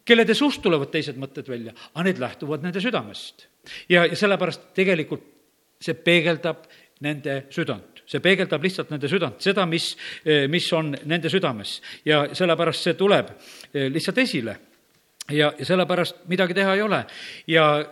kellede 0.05 0.37
suust 0.37 0.63
tulevad 0.65 0.93
teised 0.93 1.19
mõtted 1.21 1.49
välja, 1.51 1.75
aga 1.93 2.07
need 2.09 2.23
lähtuvad 2.23 2.65
nende 2.65 2.83
südamest. 2.85 3.49
ja, 3.89 4.07
ja 4.07 4.17
sellepärast 4.17 4.71
tegelikult 4.77 5.27
see 5.85 5.97
peegeldab 5.99 6.65
nende 7.05 7.43
südant, 7.53 7.94
see 8.07 8.21
peegeldab 8.21 8.63
lihtsalt 8.63 8.91
nende 8.93 9.09
südant, 9.09 9.41
seda, 9.43 9.67
mis, 9.67 9.95
mis 10.53 10.67
on 10.77 10.93
nende 11.09 11.31
südames 11.33 11.79
ja 12.05 12.27
sellepärast 12.37 12.89
see 12.89 12.97
tuleb 12.99 13.31
lihtsalt 13.73 14.19
esile 14.25 14.59
ja, 15.31 15.53
ja 15.59 15.65
sellepärast 15.65 16.25
midagi 16.29 16.55
teha 16.55 16.75
ei 16.75 16.83
ole. 16.83 17.05
ja 17.47 17.85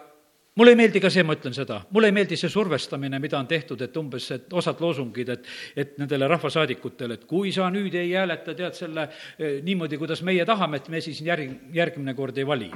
mulle 0.55 0.71
ei 0.71 0.77
meeldi 0.77 1.01
ka 1.01 1.11
see, 1.11 1.25
ma 1.25 1.37
ütlen 1.37 1.55
seda, 1.57 1.81
mulle 1.91 2.11
ei 2.11 2.17
meeldi 2.17 2.37
see 2.37 2.51
survestamine, 2.53 3.19
mida 3.19 3.39
on 3.39 3.49
tehtud, 3.49 3.81
et 3.81 3.97
umbes, 3.97 4.31
et 4.35 4.53
osad 4.53 4.81
loosungid, 4.81 5.29
et, 5.29 5.47
et 5.77 5.95
nendele 5.99 6.29
rahvasaadikutele, 6.29 7.15
et 7.15 7.25
kui 7.29 7.53
sa 7.53 7.71
nüüd 7.73 7.95
ei 7.97 8.13
hääleta, 8.13 8.55
tead, 8.59 8.77
selle 8.77 9.09
eh, 9.09 9.61
niimoodi, 9.65 9.99
kuidas 10.01 10.23
meie 10.27 10.45
tahame, 10.49 10.83
et 10.83 10.93
me 10.93 11.01
siis 11.01 11.23
järg, 11.25 11.57
järgmine 11.73 12.15
kord 12.15 12.39
ei 12.39 12.47
vali. 12.47 12.71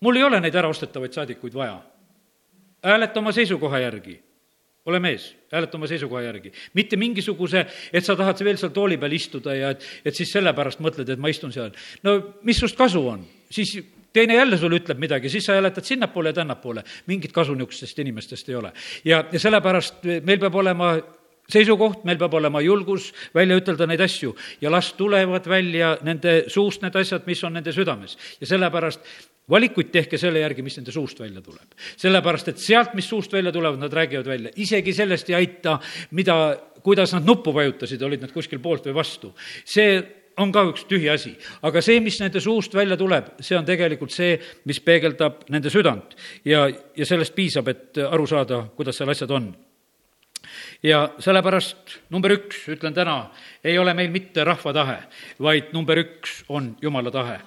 mul 0.00 0.16
ei 0.16 0.22
ole 0.24 0.40
neid 0.40 0.54
äraostetavaid 0.54 1.12
saadikuid 1.12 1.54
vaja. 1.54 1.80
hääleta 2.84 3.20
oma 3.20 3.32
seisukoha 3.32 3.78
järgi 3.78 4.20
ole 4.86 5.00
mees, 5.00 5.34
hääleta 5.52 5.76
oma 5.76 5.86
seisukoha 5.86 6.22
järgi. 6.22 6.52
mitte 6.74 6.96
mingisuguse, 6.96 7.66
et 7.92 8.04
sa 8.04 8.16
tahad 8.16 8.44
veel 8.44 8.56
seal 8.56 8.72
tooli 8.72 8.96
peal 8.96 9.12
istuda 9.12 9.54
ja 9.54 9.70
et, 9.74 9.84
et 10.04 10.16
siis 10.16 10.32
sellepärast 10.32 10.80
mõtled, 10.80 11.08
et 11.08 11.20
ma 11.20 11.28
istun 11.28 11.52
seal. 11.52 11.72
no 12.02 12.16
mis 12.42 12.58
sust 12.58 12.78
kasu 12.78 13.02
on? 13.08 13.26
siis 13.50 13.76
teine 14.12 14.34
jälle 14.34 14.58
sulle 14.58 14.80
ütleb 14.80 14.98
midagi, 14.98 15.28
siis 15.28 15.44
sa 15.44 15.54
jäletad 15.54 15.84
sinnapoole 15.84 16.28
ja 16.28 16.40
tännapoole. 16.40 16.84
mingit 17.06 17.32
kasu 17.32 17.54
niisugustest 17.54 17.98
inimestest 17.98 18.48
ei 18.48 18.54
ole. 18.54 18.72
ja, 19.04 19.24
ja 19.32 19.38
sellepärast 19.38 20.04
meil 20.24 20.38
peab 20.38 20.54
olema 20.54 20.94
seisukoht, 21.50 22.04
meil 22.04 22.18
peab 22.18 22.34
olema 22.34 22.60
julgus 22.60 23.10
välja 23.34 23.58
ütelda 23.58 23.86
neid 23.86 24.00
asju 24.00 24.34
ja 24.60 24.70
las 24.70 24.92
tulevad 24.98 25.48
välja 25.48 25.96
nende 26.06 26.44
suust 26.48 26.82
need 26.82 26.96
asjad, 26.96 27.26
mis 27.26 27.44
on 27.44 27.58
nende 27.58 27.72
südames. 27.72 28.16
ja 28.40 28.46
sellepärast 28.46 29.00
valikuid 29.50 29.90
tehke 29.92 30.18
selle 30.20 30.42
järgi, 30.44 30.62
mis 30.62 30.78
nende 30.78 30.94
suust 30.94 31.20
välja 31.20 31.42
tuleb. 31.44 31.74
sellepärast, 31.96 32.48
et 32.52 32.62
sealt, 32.62 32.94
mis 32.94 33.08
suust 33.08 33.32
välja 33.32 33.52
tulevad, 33.52 33.78
nad 33.78 33.92
räägivad 33.92 34.26
välja. 34.26 34.50
isegi 34.56 34.92
sellest 34.92 35.30
ei 35.30 35.34
aita, 35.34 35.78
mida, 36.10 36.36
kuidas 36.82 37.12
nad 37.12 37.26
nuppu 37.26 37.54
vajutasid, 37.54 38.02
olid 38.02 38.22
nad 38.22 38.32
kuskil 38.32 38.58
poolt 38.58 38.86
või 38.86 38.94
vastu. 38.94 39.34
see 39.64 40.00
on 40.40 40.52
ka 40.52 40.64
üks 40.70 40.86
tühi 40.88 41.08
asi. 41.12 41.34
aga 41.62 41.82
see, 41.82 42.00
mis 42.00 42.20
nende 42.20 42.40
suust 42.40 42.74
välja 42.74 42.96
tuleb, 42.96 43.34
see 43.40 43.58
on 43.58 43.66
tegelikult 43.66 44.14
see, 44.14 44.38
mis 44.64 44.80
peegeldab 44.80 45.44
nende 45.50 45.70
südant. 45.70 46.16
ja, 46.44 46.68
ja 46.96 47.06
sellest 47.06 47.34
piisab, 47.34 47.68
et 47.68 47.98
aru 47.98 48.26
saada, 48.26 48.64
kuidas 48.76 48.96
seal 48.96 49.10
asjad 49.10 49.30
on 49.30 49.52
ja 50.82 51.02
sellepärast 51.20 51.98
number 52.10 52.32
üks, 52.32 52.64
ütlen 52.72 52.94
täna, 52.96 53.30
ei 53.64 53.78
ole 53.78 53.92
meil 53.94 54.10
mitte 54.10 54.44
rahva 54.44 54.72
tahe, 54.72 54.98
vaid 55.38 55.74
number 55.76 56.00
üks 56.00 56.42
on 56.48 56.74
Jumala 56.80 57.12
tahe 57.12 57.40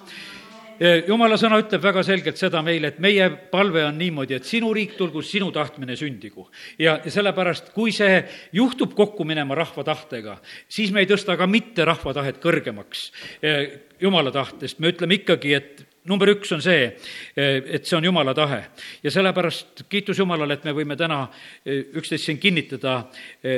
jumala 1.08 1.38
sõna 1.40 1.58
ütleb 1.62 1.82
väga 1.82 2.02
selgelt 2.06 2.40
seda 2.40 2.62
meile, 2.64 2.92
et 2.92 3.00
meie 3.02 3.28
palve 3.50 3.84
on 3.86 3.98
niimoodi, 3.98 4.38
et 4.38 4.48
sinu 4.48 4.72
riik 4.74 4.96
tulgu, 4.98 5.22
sinu 5.22 5.50
tahtmine 5.54 5.96
sündigu. 5.96 6.48
ja, 6.78 6.98
ja 7.04 7.10
sellepärast, 7.10 7.72
kui 7.74 7.92
see 7.92 8.22
juhtub 8.52 8.94
kokku 8.94 9.24
minema 9.24 9.54
rahva 9.54 9.84
tahtega, 9.84 10.38
siis 10.68 10.92
me 10.92 11.04
ei 11.04 11.10
tõsta 11.10 11.38
ka 11.38 11.46
mitte 11.46 11.84
rahva 11.84 12.14
tahet 12.14 12.40
kõrgemaks 12.42 13.10
jumala 14.00 14.32
tahtest, 14.32 14.78
me 14.78 14.92
ütleme 14.92 15.20
ikkagi, 15.20 15.54
et 15.54 15.84
number 16.08 16.28
üks 16.34 16.52
on 16.54 16.62
see, 16.64 16.88
et 17.36 17.86
see 17.86 17.96
on 17.96 18.04
Jumala 18.04 18.34
tahe 18.36 18.60
ja 19.04 19.12
sellepärast 19.12 19.86
kiitus 19.88 20.20
Jumalale, 20.20 20.58
et 20.58 20.66
me 20.66 20.74
võime 20.76 20.96
täna 21.00 21.22
üksteist 21.64 22.28
siin 22.28 22.40
kinnitada 22.42 22.98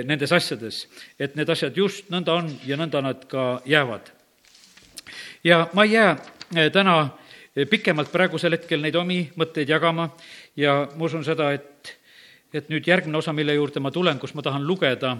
nendes 0.07 0.33
asjades, 0.37 0.85
et 1.19 1.35
need 1.39 1.51
asjad 1.51 1.77
just 1.77 2.11
nõnda 2.15 2.39
on 2.39 2.53
ja 2.67 2.79
nõnda 2.79 3.03
nad 3.03 3.27
ka 3.31 3.49
jäävad. 3.67 4.13
ja 5.45 5.67
ma 5.75 5.85
ei 5.85 5.93
jää 5.93 6.17
täna 6.51 6.97
eh, 7.57 7.67
pikemalt 7.69 8.13
praegusel 8.13 8.55
hetkel 8.57 8.83
neid 8.83 8.97
omi 8.97 9.25
mõtteid 9.39 9.71
jagama 9.71 10.11
ja 10.57 10.85
ma 10.95 11.09
usun 11.09 11.25
seda, 11.27 11.51
et, 11.57 11.93
et 12.55 12.71
nüüd 12.71 12.87
järgmine 12.87 13.19
osa, 13.19 13.35
mille 13.35 13.55
juurde 13.57 13.83
ma 13.83 13.91
tulen, 13.91 14.19
kus 14.19 14.35
ma 14.35 14.45
tahan 14.47 14.67
lugeda 14.67 15.17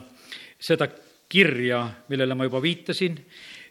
seda 0.59 0.89
kirja, 1.29 1.83
millele 2.09 2.37
ma 2.39 2.47
juba 2.47 2.63
viitasin, 2.63 3.19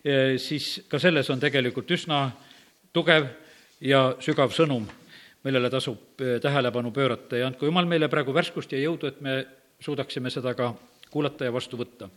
eh, 0.03 0.35
siis 0.41 0.85
ka 0.91 0.99
selles 0.99 1.29
on 1.31 1.39
tegelikult 1.39 1.95
üsna 1.95 2.27
tugev 2.93 3.29
ja 3.81 4.15
sügav 4.19 4.51
sõnum, 4.55 4.85
millele 5.45 5.69
tasub 5.69 6.19
tähelepanu 6.41 6.91
pöörata. 6.91 7.37
Ja 7.37 7.47
andku 7.47 7.67
Jumal 7.67 7.85
meile 7.85 8.09
praegu 8.09 8.33
värskust 8.33 8.71
ja 8.73 8.79
jõudu, 8.81 9.11
et 9.11 9.21
me 9.21 9.43
suudaksime 9.79 10.31
seda 10.33 10.55
ka 10.57 10.73
kuulata 11.11 11.45
ja 11.45 11.53
vastu 11.53 11.77
võtta 11.77 12.09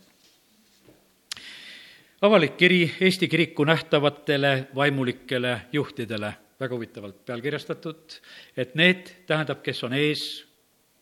avalik 2.21 2.57
kiri 2.57 2.95
Eesti 3.01 3.27
kiriku 3.27 3.63
nähtavatele 3.63 4.67
vaimulikele 4.75 5.61
juhtidele, 5.73 6.33
väga 6.59 6.75
huvitavalt 6.75 7.25
pealkirjastatud, 7.25 8.19
et 8.57 8.75
need 8.75 9.07
tähendab, 9.27 9.61
kes 9.63 9.83
on 9.83 9.93
ees, 9.93 10.45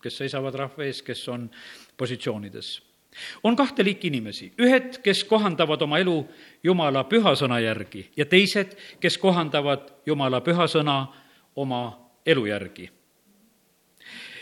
kes 0.01 0.17
seisavad 0.17 0.53
rahva 0.53 0.85
ees, 0.85 1.01
kes 1.01 1.29
on 1.29 1.49
positsioonides. 1.97 2.81
on 3.43 3.55
kahte 3.55 3.83
liiki 3.83 4.07
inimesi, 4.07 4.51
ühed, 4.61 4.99
kes 5.03 5.23
kohandavad 5.23 5.81
oma 5.81 5.97
elu 5.97 6.27
Jumala 6.63 7.03
püha 7.03 7.33
sõna 7.35 7.59
järgi 7.59 8.11
ja 8.17 8.25
teised, 8.25 8.77
kes 8.99 9.17
kohandavad 9.17 9.89
Jumala 10.05 10.41
püha 10.41 10.67
sõna 10.67 11.07
oma 11.55 11.99
elu 12.25 12.45
järgi. 12.45 12.91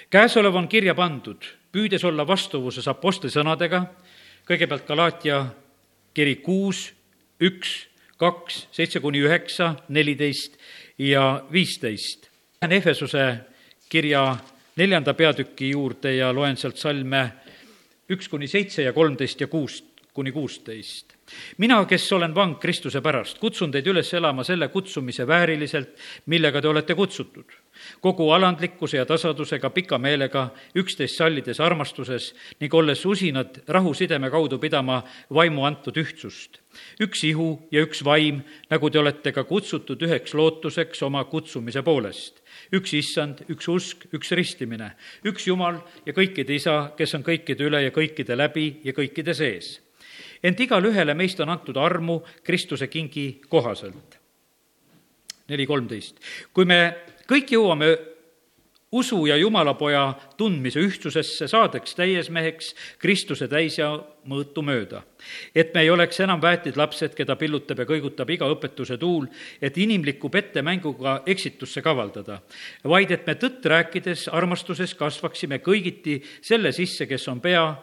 käesolev 0.10 0.56
on 0.56 0.68
kirja 0.68 0.96
pandud, 0.96 1.46
püüdes 1.72 2.04
olla 2.04 2.28
vastuvuses 2.28 2.88
Apostli 2.88 3.30
sõnadega, 3.30 3.86
kõigepealt 4.46 4.88
Galaatia 4.88 5.46
kiri 6.16 6.38
kuus, 6.44 6.88
üks, 7.44 7.88
kaks, 8.18 8.66
seitse 8.72 9.02
kuni 9.04 9.20
üheksa, 9.26 9.74
neliteist 9.90 10.56
ja 10.98 11.44
viisteist. 11.52 12.30
Lähen 12.62 12.78
Efesuse 12.78 13.26
kirja 13.92 14.38
neljanda 14.80 15.14
peatüki 15.14 15.70
juurde 15.74 16.16
ja 16.16 16.32
loen 16.34 16.58
sealt 16.58 16.80
salme 16.80 17.26
üks 18.10 18.30
kuni 18.32 18.48
seitse 18.48 18.86
ja 18.86 18.94
kolmteist 18.94 19.42
ja 19.42 19.48
kuus 19.52 19.82
kuni 20.16 20.32
kuusteist. 20.32 21.16
mina, 21.58 21.82
kes 21.86 22.08
olen 22.14 22.36
vang 22.36 22.56
Kristuse 22.60 23.02
pärast, 23.02 23.40
kutsun 23.42 23.72
teid 23.72 23.88
üles 23.92 24.14
elama 24.14 24.44
selle 24.48 24.68
kutsumise 24.74 25.28
vääriliselt, 25.28 25.96
millega 26.32 26.62
te 26.62 26.72
olete 26.72 26.96
kutsutud 26.96 27.60
kogu 28.02 28.30
alandlikkuse 28.32 28.98
ja 28.98 29.06
tasadusega, 29.06 29.70
pika 29.70 29.98
meelega, 30.02 30.48
üksteist 30.78 31.20
sallides 31.20 31.60
armastuses 31.64 32.32
ning 32.62 32.74
olles 32.74 33.06
usinad 33.06 33.62
rahusideme 33.68 34.30
kaudu 34.34 34.60
pidama 34.60 35.02
vaimu 35.34 35.66
antud 35.66 35.98
ühtsust. 35.98 36.62
üks 37.00 37.24
ihu 37.24 37.68
ja 37.72 37.82
üks 37.86 38.04
vaim, 38.04 38.42
nagu 38.70 38.90
te 38.90 39.00
olete 39.00 39.32
ka 39.32 39.44
kutsutud 39.44 40.02
üheks 40.02 40.34
lootuseks 40.34 41.04
oma 41.04 41.24
kutsumise 41.24 41.82
poolest. 41.84 42.42
üks 42.72 42.94
issand, 42.94 43.46
üks 43.50 43.68
usk, 43.68 44.06
üks 44.14 44.32
ristimine, 44.32 44.96
üks 45.24 45.48
Jumal 45.48 45.82
ja 46.06 46.14
kõikide 46.14 46.56
isa, 46.56 46.94
kes 46.98 47.16
on 47.16 47.24
kõikide 47.24 47.64
üle 47.64 47.84
ja 47.84 47.92
kõikide 47.92 48.38
läbi 48.38 48.82
ja 48.84 48.94
kõikide 48.94 49.34
sees. 49.34 49.85
Ent 50.46 50.60
igale 50.62 50.94
ühele 50.94 51.18
meist 51.18 51.42
on 51.42 51.50
antud 51.50 51.78
armu 51.82 52.22
Kristuse 52.46 52.88
kingi 52.88 53.42
kohaselt 53.50 54.20
neli 55.50 55.66
kolmteist. 55.66 56.20
kui 56.54 56.66
me 56.66 56.80
kõik 57.30 57.52
jõuame 57.54 57.96
usu 58.96 59.26
ja 59.28 59.36
Jumalapoja 59.36 60.14
tundmise 60.38 60.80
ühtsusesse, 60.80 61.48
saadeks 61.52 61.98
täiesmeheks 61.98 62.72
Kristuse 63.02 63.48
täis 63.52 63.80
ja 63.80 63.92
mõõtu 64.30 64.64
mööda. 64.64 65.02
et 65.56 65.74
me 65.74 65.82
ei 65.82 65.90
oleks 65.90 66.20
enam 66.20 66.42
väetid 66.42 66.78
lapsed, 66.78 67.16
keda 67.16 67.36
pillutab 67.36 67.80
ja 67.80 67.86
kõigutab 67.86 68.30
iga 68.30 68.46
õpetuse 68.46 68.98
tuul, 68.98 69.28
et 69.62 69.78
inimliku 69.78 70.30
pettemänguga 70.30 71.24
eksitusse 71.26 71.82
kavaldada, 71.82 72.42
vaid 72.84 73.12
et 73.12 73.28
me 73.28 73.36
tõtt 73.36 73.66
rääkides 73.66 74.28
armastuses 74.28 74.94
kasvaksime 74.94 75.60
kõigiti 75.60 76.22
selle 76.42 76.72
sisse, 76.72 77.06
kes 77.06 77.28
on 77.28 77.42
pea, 77.42 77.76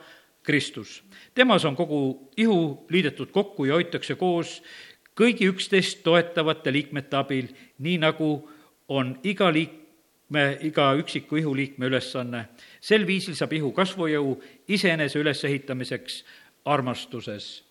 Kristus. 0.43 1.03
Temas 1.35 1.65
on 1.65 1.77
kogu 1.77 2.31
ihu 2.37 2.87
liidetud 2.91 3.31
kokku 3.33 3.65
ja 3.65 3.75
hoitakse 3.75 4.15
koos 4.15 4.63
kõigi 5.19 5.49
üksteist 5.51 6.03
toetavate 6.05 6.73
liikmete 6.73 7.17
abil, 7.17 7.49
nii 7.79 7.99
nagu 8.01 8.31
on 8.89 9.15
iga 9.25 9.51
liikme, 9.53 10.59
iga 10.65 10.93
üksiku 10.97 11.37
ihuliikme 11.37 11.87
ülesanne. 11.87 12.49
sel 12.81 13.07
viisil 13.07 13.35
saab 13.35 13.53
ihu 13.53 13.73
kasvujõu 13.73 14.41
iseenese 14.69 15.19
ülesehitamiseks 15.19 16.25
armastuses. 16.65 17.65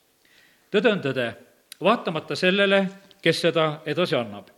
tõde 0.72 0.92
on 0.92 1.02
tõde, 1.02 1.34
vaatamata 1.82 2.36
sellele, 2.36 2.88
kes 3.22 3.42
seda 3.42 3.82
edasi 3.86 4.16
annab. 4.16 4.50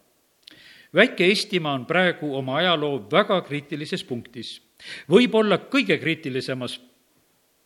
väike 0.93 1.25
Eestimaa 1.25 1.73
on 1.73 1.85
praegu 1.85 2.35
oma 2.35 2.57
ajaloo 2.57 3.07
väga 3.11 3.41
kriitilises 3.41 4.03
punktis, 4.03 4.61
võib-olla 5.09 5.57
kõige 5.57 5.97
kriitilisemas 5.97 6.79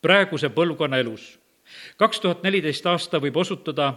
praeguse 0.02 0.48
põlvkonna 0.48 0.98
elus. 0.98 1.38
kaks 1.96 2.20
tuhat 2.20 2.42
neliteist 2.42 2.86
aasta 2.86 3.20
võib 3.20 3.36
osutuda 3.36 3.94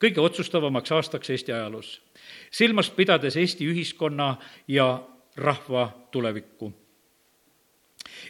kõige 0.00 0.20
otsustavamaks 0.20 0.92
aastaks 0.92 1.30
Eesti 1.30 1.52
ajaloos 1.52 2.00
silmas 2.50 2.90
pidades 2.90 3.36
Eesti 3.36 3.68
ühiskonna 3.70 4.36
ja 4.68 5.02
rahva 5.36 6.08
tulevikku. 6.10 6.72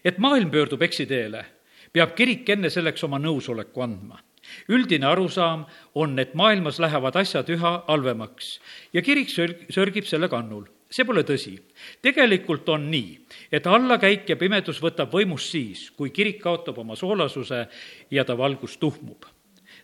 et 0.05 0.19
maailm 0.19 0.51
pöördub 0.51 0.83
eksiteele, 0.83 1.45
peab 1.93 2.15
kirik 2.15 2.49
enne 2.51 2.71
selleks 2.71 3.05
oma 3.05 3.19
nõusoleku 3.19 3.83
andma 3.83 4.21
üldine 4.69 5.07
arusaam 5.07 5.67
on, 5.95 6.19
et 6.19 6.35
maailmas 6.35 6.79
lähevad 6.79 7.17
asjad 7.17 7.49
üha 7.51 7.73
halvemaks 7.89 8.61
ja 8.93 9.03
kirik 9.03 9.31
sörg-, 9.33 9.67
sörgib 9.71 10.07
selle 10.07 10.29
kannul. 10.29 10.67
See 10.91 11.05
pole 11.05 11.23
tõsi. 11.27 11.57
tegelikult 12.03 12.69
on 12.69 12.91
nii, 12.91 13.19
et 13.53 13.67
allakäik 13.67 14.29
ja 14.29 14.37
pimedus 14.37 14.81
võtab 14.83 15.13
võimust 15.13 15.51
siis, 15.51 15.91
kui 15.91 16.11
kirik 16.11 16.41
kaotab 16.43 16.79
oma 16.79 16.97
soolasuse 16.97 17.67
ja 18.11 18.25
ta 18.25 18.37
valgus 18.39 18.77
tuhmub. 18.77 19.27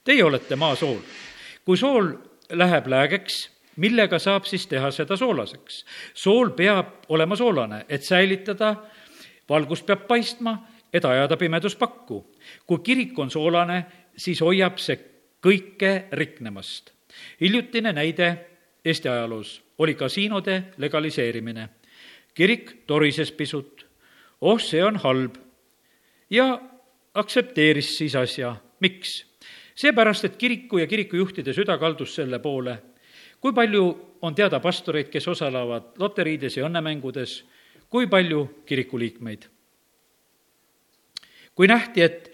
Teie 0.04 0.24
olete 0.24 0.56
maa 0.56 0.76
sool. 0.76 0.98
kui 1.64 1.76
sool 1.76 2.12
läheb 2.50 2.86
läägeks, 2.86 3.50
millega 3.76 4.18
saab 4.18 4.44
siis 4.44 4.66
teha 4.66 4.90
seda 4.90 5.16
soolaseks? 5.16 5.84
sool 6.14 6.50
peab 6.50 7.08
olema 7.08 7.36
soolane, 7.36 7.84
et 7.88 8.02
säilitada, 8.02 8.76
valgus 9.48 9.82
peab 9.82 10.06
paistma, 10.06 10.58
et 10.92 11.04
ajada 11.04 11.36
pimedus 11.36 11.76
pakku. 11.76 12.26
kui 12.66 12.78
kirik 12.78 13.18
on 13.18 13.30
soolane, 13.30 13.84
siis 14.16 14.40
hoiab 14.40 14.78
see 14.78 14.98
kõike 15.42 16.08
riknemast. 16.12 16.92
hiljutine 17.40 17.92
näide 17.92 18.48
Eesti 18.84 19.08
ajaloos 19.08 19.62
oli 19.82 19.94
kasiinode 19.94 20.62
legaliseerimine. 20.78 21.68
kirik 22.34 22.86
torises 22.86 23.32
pisut, 23.32 23.86
oh, 24.40 24.60
see 24.60 24.84
on 24.84 24.96
halb, 24.96 25.36
ja 26.30 26.60
aktsepteeris 27.14 27.96
siis 27.98 28.16
asja. 28.16 28.56
miks? 28.80 29.24
seepärast, 29.74 30.24
et 30.24 30.36
kiriku 30.36 30.78
ja 30.78 30.86
kirikujuhtide 30.86 31.52
süda 31.52 31.78
kaldus 31.78 32.14
selle 32.14 32.38
poole 32.38 32.78
kui 33.42 33.52
palju 33.52 33.86
on 34.22 34.36
teada 34.38 34.60
pastoreid, 34.62 35.10
kes 35.10 35.26
osalevad 35.32 35.98
loteriides 35.98 36.60
ja 36.60 36.68
õnnemängudes, 36.68 37.40
kui 37.90 38.06
palju 38.10 38.46
kirikuliikmeid? 38.68 39.50
kui 41.52 41.68
nähti, 41.68 42.00
et 42.00 42.30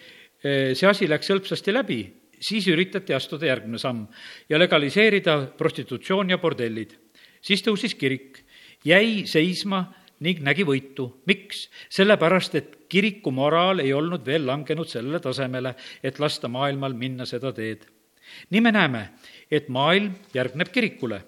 eh, 0.47 0.77
see 0.79 0.87
asi 0.87 1.09
läks 1.11 1.27
hõlpsasti 1.33 1.73
läbi, 1.75 1.97
siis 2.39 2.69
üritati 2.71 3.11
astuda 3.17 3.49
järgmine 3.49 3.81
samm 3.83 4.05
ja 4.47 4.61
legaliseerida 4.61 5.35
prostitutsioon 5.59 6.31
ja 6.31 6.39
bordellid. 6.39 6.93
Siis 7.43 7.63
tõusis 7.63 7.95
kirik, 7.99 8.43
jäi 8.85 9.27
seisma 9.27 9.85
ning 10.21 10.43
nägi 10.43 10.67
võitu. 10.67 11.13
miks? 11.27 11.69
sellepärast, 11.89 12.55
et 12.55 12.77
kiriku 12.89 13.31
moraal 13.31 13.81
ei 13.85 13.93
olnud 13.93 14.27
veel 14.27 14.47
langenud 14.47 14.89
sellele 14.89 15.21
tasemele, 15.21 15.75
et 16.03 16.19
lasta 16.19 16.49
maailmal 16.49 16.95
minna 16.95 17.27
seda 17.27 17.53
teed. 17.53 17.87
nii 18.51 18.61
me 18.61 18.73
näeme, 18.73 19.09
et 19.51 19.69
maailm 19.69 20.15
järgneb 20.35 20.69
kirikule. 20.73 21.23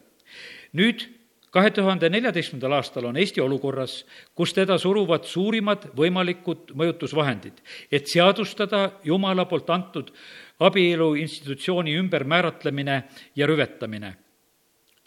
nüüd 0.73 1.07
kahe 1.51 1.71
tuhande 1.71 2.09
neljateistkümnendal 2.11 2.79
aastal 2.79 3.05
on 3.05 3.17
Eesti 3.17 3.41
olukorras, 3.41 4.05
kus 4.35 4.55
teda 4.55 4.79
suruvad 4.79 5.25
suurimad 5.27 5.91
võimalikud 5.97 6.75
mõjutusvahendid, 6.75 7.59
et 7.91 8.07
seadustada 8.07 8.91
Jumala 9.05 9.45
poolt 9.51 9.71
antud 9.71 10.13
abielu 10.61 11.15
institutsiooni 11.15 11.97
ümbermääratlemine 11.99 13.03
ja 13.37 13.47
rüvetamine. 13.47 14.15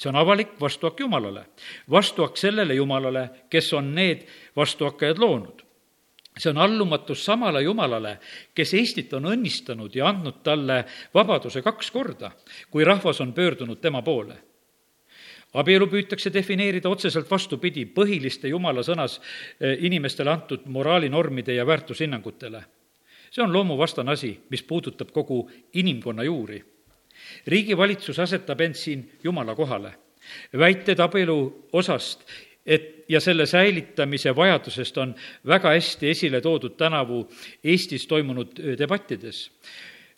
See 0.03 0.11
on 0.11 0.19
avalik 0.19 0.57
vastuhakk 0.59 0.99
Jumalale, 0.99 1.45
vastuhakk 1.91 2.37
sellele 2.37 2.75
Jumalale, 2.75 3.29
kes 3.49 3.73
on 3.73 3.93
need 3.95 4.25
vastuhakkajad 4.55 5.21
loonud 5.23 5.63
see 6.37 6.49
on 6.49 6.57
allumatus 6.57 7.25
samale 7.25 7.61
Jumalale, 7.61 8.17
kes 8.55 8.73
Eestit 8.73 9.13
on 9.13 9.29
õnnistanud 9.31 9.95
ja 9.95 10.07
andnud 10.09 10.41
talle 10.43 10.83
vabaduse 11.13 11.61
kaks 11.61 11.91
korda, 11.91 12.31
kui 12.71 12.83
rahvas 12.83 13.21
on 13.21 13.33
pöördunud 13.33 13.79
tema 13.79 14.01
poole 14.01 14.39
abielu 15.53 15.87
püütakse 15.87 16.31
defineerida 16.33 16.89
otseselt 16.89 17.29
vastupidi 17.31 17.85
põhiliste 17.85 18.49
jumala 18.49 18.83
sõnas 18.85 19.19
eh, 19.19 19.77
inimestele 19.85 20.31
antud 20.31 20.65
moraalinormide 20.65 21.53
ja 21.53 21.65
väärtushinnangutele. 21.67 22.63
see 23.33 23.43
on 23.43 23.53
loomuvastane 23.53 24.11
asi, 24.11 24.39
mis 24.49 24.63
puudutab 24.63 25.11
kogu 25.11 25.49
inimkonna 25.73 26.23
juuri. 26.23 26.63
Riigivalitsus 27.47 28.19
asetab 28.19 28.61
end 28.61 28.75
siin 28.75 29.11
jumala 29.23 29.55
kohale. 29.55 29.93
väited 30.57 30.99
abielu 30.99 31.67
osast 31.73 32.23
et 32.65 33.05
ja 33.09 33.19
selle 33.19 33.45
säilitamise 33.45 34.35
vajadusest 34.35 34.97
on 34.97 35.15
väga 35.47 35.73
hästi 35.75 36.09
esile 36.09 36.41
toodud 36.41 36.77
tänavu 36.77 37.27
Eestis 37.63 38.07
toimunud 38.07 38.77
debattides. 38.77 39.51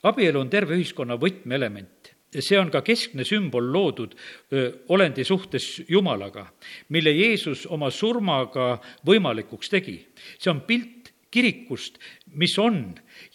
abielu 0.04 0.40
on 0.40 0.50
terve 0.50 0.76
ühiskonna 0.76 1.18
võtmeelement 1.18 2.16
see 2.42 2.60
on 2.60 2.72
ka 2.72 2.82
keskne 2.82 3.24
sümbol 3.24 3.72
loodud 3.74 4.16
öö, 4.54 4.72
olendi 4.90 5.24
suhtes 5.24 5.82
Jumalaga, 5.88 6.48
mille 6.90 7.12
Jeesus 7.12 7.66
oma 7.66 7.90
surmaga 7.90 8.80
võimalikuks 9.08 9.70
tegi. 9.70 10.08
see 10.40 10.52
on 10.52 10.62
pilt 10.62 11.05
kirikust, 11.36 12.00
mis 12.40 12.56
on 12.62 12.80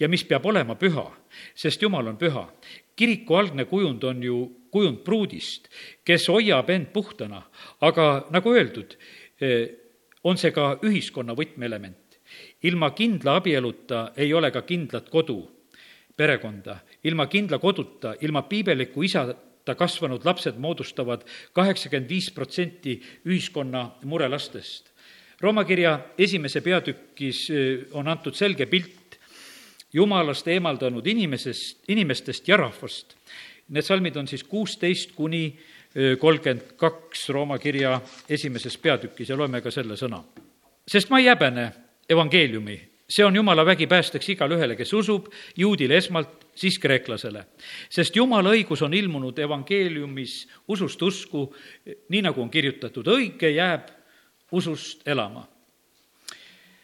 ja 0.00 0.08
mis 0.08 0.24
peab 0.24 0.46
olema 0.48 0.78
püha, 0.80 1.04
sest 1.54 1.82
Jumal 1.84 2.08
on 2.08 2.16
püha. 2.20 2.48
kiriku 2.96 3.36
algne 3.36 3.64
kujund 3.64 4.04
on 4.04 4.22
ju 4.22 4.38
kujund 4.70 5.00
pruudist, 5.04 5.68
kes 6.04 6.28
hoiab 6.28 6.70
end 6.70 6.90
puhtana, 6.92 7.42
aga 7.80 8.26
nagu 8.30 8.52
öeldud, 8.52 8.96
on 10.24 10.36
see 10.36 10.52
ka 10.52 10.76
ühiskonna 10.84 11.36
võtmeelement. 11.36 11.96
ilma 12.62 12.90
kindla 12.94 13.40
abieluta 13.40 14.12
ei 14.16 14.32
ole 14.32 14.50
ka 14.50 14.62
kindlat 14.62 15.08
kodu 15.10 15.40
perekonda. 16.16 16.80
ilma 17.04 17.26
kindla 17.26 17.58
koduta, 17.58 18.14
ilma 18.20 18.42
piibeliku 18.42 19.02
isata 19.02 19.74
kasvanud 19.74 20.24
lapsed 20.24 20.58
moodustavad 20.58 21.24
kaheksakümmend 21.52 22.08
viis 22.08 22.30
protsenti 22.30 23.00
ühiskonna 23.26 23.90
murelastest. 24.04 24.89
Rooma 25.40 25.64
kirja 25.64 25.98
esimese 26.18 26.60
peatükis 26.60 27.46
eh, 27.50 27.86
on 27.96 28.08
antud 28.08 28.36
selge 28.36 28.66
pilt 28.66 29.16
jumalast 29.92 30.48
eemaldanud 30.48 31.06
inimesest, 31.06 31.88
inimestest 31.88 32.48
ja 32.48 32.58
rahvast. 32.60 33.16
Need 33.68 33.86
salmid 33.86 34.16
on 34.20 34.28
siis 34.28 34.44
kuusteist 34.44 35.14
kuni 35.16 35.46
eh, 35.48 36.18
kolmkümmend 36.18 36.76
kaks 36.76 37.28
Rooma 37.32 37.58
kirja 37.58 38.00
esimeses 38.28 38.76
peatükis 38.78 39.32
ja 39.32 39.38
loeme 39.38 39.60
ka 39.64 39.70
selle 39.70 39.96
sõna. 39.96 40.22
sest 40.90 41.10
ma 41.10 41.18
ei 41.20 41.28
häbene 41.28 41.72
evangeeliumi 42.08 42.78
see 43.10 43.24
on 43.24 43.36
Jumala 43.36 43.66
vägi 43.66 43.86
päästeks 43.86 44.28
igale 44.28 44.54
ühele, 44.54 44.76
kes 44.78 44.92
usub, 44.94 45.26
juudile 45.56 45.96
esmalt, 45.96 46.46
siis 46.54 46.78
kreeklasele. 46.78 47.44
sest 47.90 48.16
Jumala 48.16 48.52
õigus 48.54 48.82
on 48.82 48.94
ilmunud 48.94 49.38
evangeeliumis 49.38 50.48
usust 50.68 51.02
usku, 51.02 51.48
nii 52.08 52.22
nagu 52.22 52.42
on 52.42 52.50
kirjutatud, 52.50 53.06
õige 53.06 53.50
jääb 53.50 53.88
usust 54.52 55.08
elama. 55.08 55.46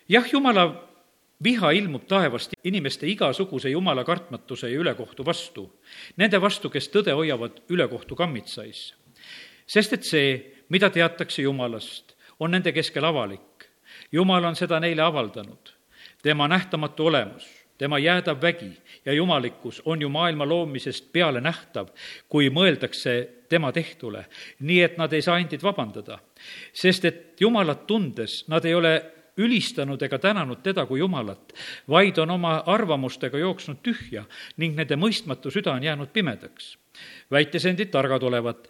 jah, 0.09 0.33
Jumala 0.33 0.67
viha 1.45 1.71
ilmub 1.71 2.07
taevast 2.09 2.53
inimeste 2.65 3.07
igasuguse 3.07 3.71
jumala 3.71 4.05
kartmatuse 4.05 4.71
ja 4.71 4.79
ülekohtu 4.81 5.25
vastu, 5.25 5.71
nende 6.17 6.41
vastu, 6.41 6.71
kes 6.71 6.89
tõde 6.89 7.13
hoiavad 7.13 7.63
ülekohtu 7.69 8.17
kammitsais. 8.17 8.95
sest 9.67 9.93
et 9.93 10.05
see, 10.05 10.55
mida 10.69 10.91
teatakse 10.91 11.43
Jumalast, 11.43 12.15
on 12.41 12.51
nende 12.51 12.73
keskel 12.73 13.05
avalik. 13.05 13.69
Jumal 14.13 14.45
on 14.45 14.57
seda 14.57 14.81
neile 14.81 15.03
avaldanud 15.03 15.77
tema 16.27 16.49
nähtamatu 16.49 17.07
olemus, 17.07 17.66
tema 17.79 17.99
jäädav 17.99 18.43
vägi 18.43 18.73
ja 19.05 19.13
jumalikkus 19.13 19.83
on 19.85 20.01
ju 20.01 20.09
maailma 20.09 20.49
loomisest 20.49 21.13
peale 21.13 21.41
nähtav, 21.41 21.89
kui 22.29 22.51
mõeldakse 22.51 23.17
tema 23.49 23.73
tehtule, 23.73 24.27
nii 24.61 24.81
et 24.83 24.97
nad 24.99 25.13
ei 25.13 25.23
saa 25.23 25.39
endid 25.39 25.63
vabandada. 25.63 26.19
sest 26.73 27.05
et 27.05 27.41
Jumalat 27.41 27.87
tundes 27.87 28.45
nad 28.49 28.65
ei 28.65 28.75
ole 28.75 29.03
ülistanud 29.37 30.03
ega 30.03 30.19
tänanud 30.19 30.63
teda 30.65 30.87
kui 30.87 30.99
Jumalat, 30.99 31.53
vaid 31.89 32.19
on 32.19 32.31
oma 32.31 32.63
arvamustega 32.67 33.39
jooksnud 33.39 33.83
tühja 33.85 34.25
ning 34.57 34.77
nende 34.77 34.97
mõistmatu 34.97 35.53
süda 35.53 35.73
on 35.73 35.83
jäänud 35.83 36.13
pimedaks. 36.13 36.79
väites 37.31 37.67
endid 37.67 37.91
targad 37.91 38.23
olevat, 38.23 38.69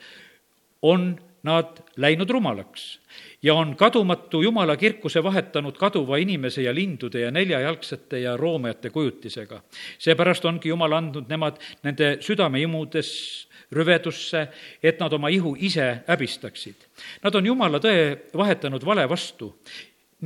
on 0.83 1.16
nad 1.47 1.81
läinud 1.97 2.31
rumalaks 2.31 2.97
ja 3.43 3.55
on 3.55 3.77
kadumatu 3.77 4.43
Jumala 4.43 4.77
kirkuse 4.77 5.23
vahetanud 5.23 5.77
kaduva 5.79 6.17
inimese 6.17 6.63
ja 6.63 6.75
lindude 6.75 7.21
ja 7.21 7.31
neljajalgsete 7.31 8.21
ja 8.21 8.37
roomajate 8.37 8.91
kujutisega. 8.91 9.61
seepärast 9.99 10.45
ongi 10.45 10.69
Jumal 10.69 10.93
andnud 10.93 11.29
nemad 11.29 11.61
nende 11.83 12.17
südameimudes 12.21 13.11
rüvedusse, 13.73 14.47
et 14.83 15.01
nad 15.01 15.13
oma 15.13 15.29
ihu 15.29 15.57
ise 15.59 16.03
häbistaksid. 16.07 16.87
Nad 17.23 17.35
on 17.35 17.47
Jumala 17.47 17.81
tõe 17.83 18.17
vahetanud 18.37 18.85
vale 18.85 19.09
vastu 19.09 19.53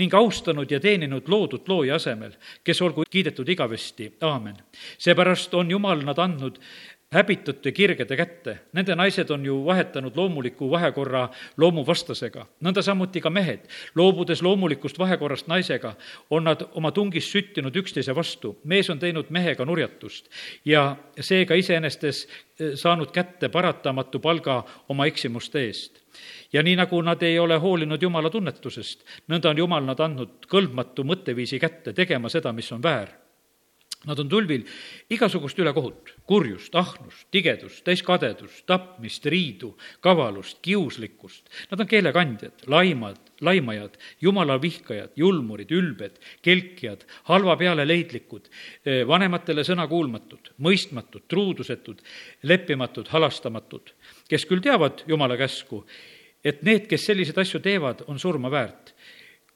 ning 0.00 0.14
austanud 0.14 0.70
ja 0.70 0.80
teeninud 0.80 1.28
loodut 1.28 1.68
looja 1.68 1.96
asemel, 1.98 2.32
kes 2.64 2.82
olgu 2.82 3.04
kiidetud 3.10 3.48
igavesti, 3.48 4.12
aamen. 4.20 4.56
seepärast 4.98 5.54
on 5.54 5.70
Jumal 5.70 6.04
nad 6.04 6.18
andnud 6.18 6.60
häbitute 7.10 7.72
kirgede 7.72 8.16
kätte. 8.16 8.58
Nende 8.72 8.94
naised 8.94 9.30
on 9.30 9.44
ju 9.44 9.64
vahetanud 9.66 10.16
loomuliku 10.16 10.70
vahekorra 10.70 11.28
loomuvastasega. 11.56 12.46
nõnda 12.62 12.82
samuti 12.82 13.20
ka 13.20 13.30
mehed, 13.30 13.66
loobudes 13.94 14.42
loomulikust 14.42 14.98
vahekorrast 14.98 15.46
naisega, 15.46 15.94
on 16.30 16.44
nad 16.44 16.62
oma 16.72 16.92
tungis 16.92 17.32
süttinud 17.32 17.76
üksteise 17.76 18.14
vastu. 18.14 18.58
mees 18.64 18.90
on 18.90 18.98
teinud 18.98 19.26
mehega 19.30 19.64
nurjatust 19.64 20.28
ja 20.64 20.96
seega 21.20 21.54
iseenestes 21.54 22.28
eh, 22.60 22.70
saanud 22.74 23.10
kätte 23.10 23.48
paratamatu 23.48 24.18
palga 24.18 24.64
oma 24.88 25.06
eksimuste 25.06 25.60
eest 25.60 26.00
ja 26.52 26.62
nii, 26.62 26.76
nagu 26.76 27.02
nad 27.02 27.22
ei 27.22 27.38
ole 27.38 27.58
hoolinud 27.58 28.02
Jumala 28.02 28.30
tunnetusest, 28.30 29.02
nõnda 29.28 29.50
on 29.50 29.58
Jumal 29.58 29.84
nad 29.84 30.00
andnud 30.00 30.46
kõlbmatu 30.46 31.04
mõtteviisi 31.04 31.58
kätte, 31.58 31.92
tegema 31.92 32.28
seda, 32.28 32.52
mis 32.52 32.72
on 32.72 32.82
väär 32.82 33.10
Nad 34.08 34.16
on 34.16 34.30
tulvil 34.32 34.62
igasugust 35.12 35.58
ülekohut, 35.60 36.14
kurjust, 36.24 36.72
ahnust, 36.72 37.26
tigedust, 37.34 37.82
täiskadedust, 37.84 38.62
tapmist, 38.64 39.26
riidu, 39.28 39.74
kavalust, 40.00 40.56
kiuslikkust. 40.64 41.50
Nad 41.68 41.82
on 41.84 41.88
keelekandjad, 41.90 42.64
laimad, 42.72 43.18
laimajad, 43.44 43.98
jumala 44.24 44.56
vihkajad, 44.62 45.12
julmurid, 45.20 45.74
ülbed, 45.76 46.16
kelkijad, 46.40 47.04
halva 47.28 47.58
peale 47.60 47.84
leidlikud, 47.84 48.48
eh, 48.86 49.02
vanematele 49.08 49.66
sõnakuulmatud, 49.68 50.54
mõistmatud, 50.64 51.26
truudusetud, 51.28 52.00
leppimatud, 52.42 53.12
halastamatud, 53.12 53.92
kes 54.32 54.48
küll 54.48 54.64
teavad 54.64 55.04
jumala 55.08 55.36
käsku, 55.36 55.84
et 56.44 56.62
need, 56.64 56.88
kes 56.88 57.04
selliseid 57.04 57.36
asju 57.36 57.60
teevad, 57.60 58.06
on 58.08 58.18
surma 58.18 58.48
väärt 58.48 58.94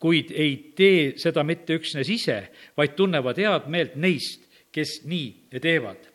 kuid 0.05 0.35
ei 0.37 0.57
tee 0.77 1.15
seda 1.17 1.41
mitte 1.49 1.79
üksnes 1.79 2.11
ise, 2.13 2.37
vaid 2.77 2.93
tunnevad 2.99 3.39
head 3.41 3.71
meelt 3.73 3.95
neist, 3.97 4.43
kes 4.75 4.99
nii 5.09 5.57
teevad. 5.65 6.11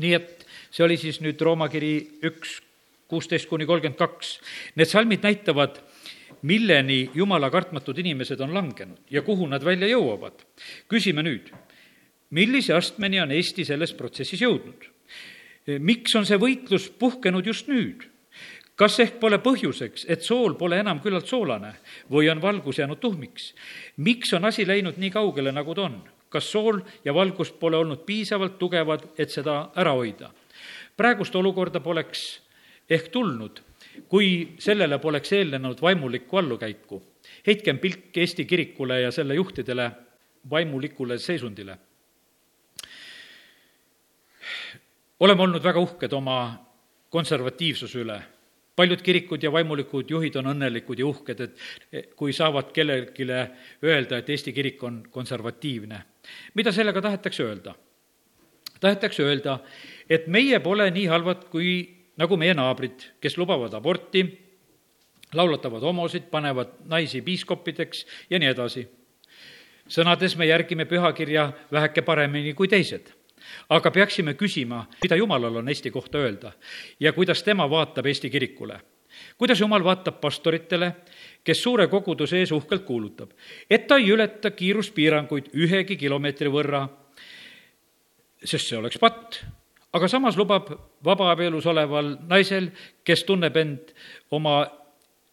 nii 0.00 0.12
et 0.16 0.46
see 0.72 0.86
oli 0.86 0.96
siis 0.96 1.18
nüüd 1.20 1.40
Rooma 1.44 1.68
kiri 1.68 1.92
üks, 2.24 2.54
kuusteist 3.10 3.50
kuni 3.50 3.66
kolmkümmend 3.68 3.98
kaks. 3.98 4.36
Need 4.78 4.88
salmid 4.88 5.26
näitavad, 5.26 5.80
milleni 6.46 7.10
jumala 7.14 7.50
kartmatud 7.52 7.98
inimesed 8.00 8.40
on 8.40 8.54
langenud 8.54 9.10
ja 9.12 9.20
kuhu 9.26 9.48
nad 9.50 9.64
välja 9.66 9.90
jõuavad. 9.90 10.40
küsime 10.88 11.26
nüüd, 11.26 11.50
millise 12.30 12.72
astmeni 12.74 13.20
on 13.20 13.34
Eesti 13.34 13.66
selles 13.68 13.92
protsessis 13.92 14.40
jõudnud? 14.40 14.88
miks 15.84 16.14
on 16.16 16.24
see 16.24 16.38
võitlus 16.40 16.88
puhkenud 16.98 17.46
just 17.46 17.68
nüüd? 17.68 18.08
Kas 18.80 18.96
ehk 19.02 19.18
pole 19.20 19.36
põhjuseks, 19.44 20.06
et 20.08 20.22
sool 20.24 20.54
pole 20.56 20.78
enam 20.80 21.02
küllalt 21.04 21.28
soolane 21.28 21.74
või 22.12 22.30
on 22.32 22.40
valgus 22.40 22.78
jäänud 22.80 23.00
tuhmiks? 23.00 23.50
miks 23.96 24.32
on 24.32 24.48
asi 24.48 24.64
läinud 24.66 24.96
nii 24.96 25.10
kaugele, 25.12 25.52
nagu 25.52 25.74
ta 25.76 25.84
on? 25.90 25.98
kas 26.32 26.48
sool 26.52 26.80
ja 27.04 27.12
valgus 27.14 27.50
pole 27.52 27.76
olnud 27.76 28.06
piisavalt 28.08 28.56
tugevad, 28.58 29.04
et 29.18 29.28
seda 29.28 29.58
ära 29.76 29.92
hoida? 29.98 30.30
praegust 30.96 31.36
olukorda 31.36 31.84
poleks 31.84 32.40
ehk 32.88 33.12
tulnud, 33.12 33.60
kui 34.08 34.56
sellele 34.58 34.98
poleks 34.98 35.32
eelnenud 35.36 35.82
vaimulikku 35.82 36.40
allukäiku. 36.40 37.02
heitkem 37.46 37.78
pilk 37.78 38.16
Eesti 38.16 38.44
kirikule 38.44 39.00
ja 39.00 39.12
selle 39.12 39.34
juhtidele 39.34 39.90
vaimulikule 40.50 41.18
seisundile. 41.18 41.78
oleme 45.20 45.42
olnud 45.42 45.62
väga 45.62 45.80
uhked 45.80 46.12
oma 46.12 46.40
konservatiivsuse 47.10 47.98
üle 47.98 48.22
paljud 48.80 49.02
kirikud 49.04 49.42
ja 49.44 49.52
vaimulikud 49.52 50.08
juhid 50.10 50.36
on 50.40 50.54
õnnelikud 50.54 51.00
ja 51.00 51.06
uhked, 51.08 51.40
et 51.44 52.12
kui 52.16 52.32
saavad 52.36 52.72
kellelegi 52.72 53.26
öelda, 53.28 54.20
et 54.20 54.30
Eesti 54.32 54.54
kirik 54.56 54.82
on 54.84 55.02
konservatiivne. 55.10 56.02
mida 56.54 56.72
sellega 56.72 57.02
tahetakse 57.02 57.44
öelda? 57.44 57.74
tahetakse 58.80 59.22
öelda, 59.22 59.58
et 60.08 60.26
meie 60.26 60.60
pole 60.64 60.88
nii 60.90 61.06
halvad 61.12 61.44
kui, 61.52 61.72
nagu 62.16 62.36
meie 62.40 62.54
naabrid, 62.56 63.04
kes 63.20 63.36
lubavad 63.36 63.74
aborti, 63.76 64.24
laulatavad 65.36 65.84
homosid, 65.84 66.30
panevad 66.32 66.80
naisi 66.88 67.20
piiskoppideks 67.22 68.06
ja 68.30 68.40
nii 68.40 68.48
edasi. 68.54 68.88
sõnades 69.90 70.36
me 70.38 70.46
järgime 70.46 70.84
pühakirja 70.86 71.50
väheke 71.72 72.02
paremini 72.02 72.54
kui 72.54 72.68
teised 72.68 73.19
aga 73.68 73.90
peaksime 73.90 74.34
küsima, 74.34 74.84
mida 75.02 75.16
Jumalal 75.16 75.56
on 75.56 75.68
Eesti 75.68 75.90
kohta 75.90 76.18
öelda 76.18 76.52
ja 77.00 77.12
kuidas 77.12 77.42
tema 77.42 77.70
vaatab 77.70 78.06
Eesti 78.06 78.30
kirikule. 78.30 78.80
kuidas 79.38 79.60
Jumal 79.60 79.84
vaatab 79.84 80.20
pastoritele, 80.20 80.92
kes 81.44 81.62
suure 81.62 81.86
koguduse 81.86 82.38
ees 82.38 82.52
uhkelt 82.52 82.84
kuulutab, 82.84 83.30
et 83.70 83.86
ta 83.86 83.96
ei 83.96 84.10
ületa 84.10 84.50
kiiruspiiranguid 84.50 85.50
ühegi 85.54 85.96
kilomeetri 85.96 86.48
võrra, 86.48 86.86
sest 88.44 88.68
see 88.68 88.78
oleks 88.78 88.98
patt, 88.98 89.40
aga 89.92 90.08
samas 90.08 90.36
lubab 90.38 90.70
vabaabielus 91.04 91.66
oleval 91.66 92.16
naisel, 92.28 92.70
kes 93.04 93.24
tunneb 93.24 93.56
end 93.56 93.94
oma 94.30 94.62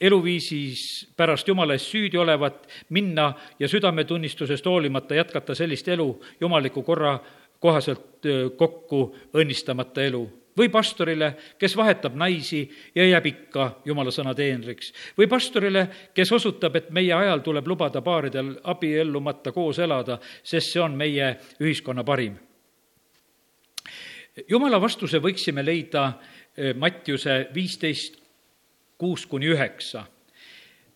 eluviisis 0.01 1.07
pärast 1.17 1.47
Jumala 1.47 1.73
eest 1.73 1.89
süüdi 1.91 2.17
olevat, 2.17 2.67
minna 2.89 3.31
ja 3.59 3.67
südametunnistusest 3.69 4.65
hoolimata 4.65 5.15
jätkata 5.15 5.55
sellist 5.55 5.87
elu 5.87 6.09
jumaliku 6.41 6.83
korra 6.83 7.17
kohaselt 7.59 8.25
kokku 8.57 9.15
õnnistamata 9.33 10.03
elu 10.03 10.23
või 10.57 10.69
pastorile, 10.73 11.31
kes 11.57 11.75
vahetab 11.77 12.15
naisi 12.17 12.63
ja 12.95 13.05
jääb 13.05 13.25
ikka 13.29 13.67
jumala 13.85 14.11
sõna 14.11 14.33
teenriks. 14.35 14.93
või 15.17 15.27
pastorile, 15.27 15.87
kes 16.13 16.31
osutab, 16.31 16.75
et 16.75 16.89
meie 16.89 17.13
ajal 17.13 17.39
tuleb 17.39 17.67
lubada 17.67 18.01
paaridel 18.01 18.55
abiellumata 18.63 19.51
koos 19.51 19.79
elada, 19.79 20.19
sest 20.43 20.73
see 20.73 20.81
on 20.81 20.97
meie 20.97 21.37
ühiskonna 21.61 22.03
parim. 22.03 22.37
jumala 24.49 24.81
vastuse 24.81 25.19
võiksime 25.19 25.65
leida 25.65 26.13
Mattiuse 26.75 27.49
viisteist, 27.53 28.17
kuus 28.97 29.25
kuni 29.25 29.45
üheksa 29.45 30.07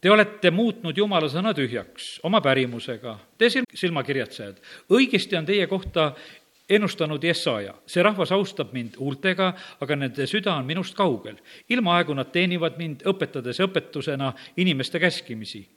Te 0.01 0.09
olete 0.09 0.49
muutnud 0.49 0.97
Jumala 0.97 1.27
sõna 1.29 1.51
tühjaks 1.53 2.15
oma 2.25 2.39
pärimusega, 2.41 3.19
te 3.37 3.51
silmakirjatsejad. 3.53 4.57
õigesti 4.89 5.37
on 5.37 5.45
teie 5.45 5.67
kohta 5.69 6.15
ennustanud 6.71 7.23
Jesaja, 7.23 7.73
see 7.89 8.03
rahvas 8.03 8.31
austab 8.35 8.71
mind 8.75 8.95
huultega, 8.99 9.51
aga 9.83 9.97
nende 9.99 10.27
süda 10.29 10.53
on 10.55 10.65
minust 10.65 10.95
kaugel. 10.95 11.37
ilmaaegu 11.69 12.15
nad 12.15 12.31
teenivad 12.31 12.77
mind, 12.77 13.03
õpetades 13.07 13.59
õpetusena 13.63 14.33
inimeste 14.57 14.99
käskimisi. 14.99 15.67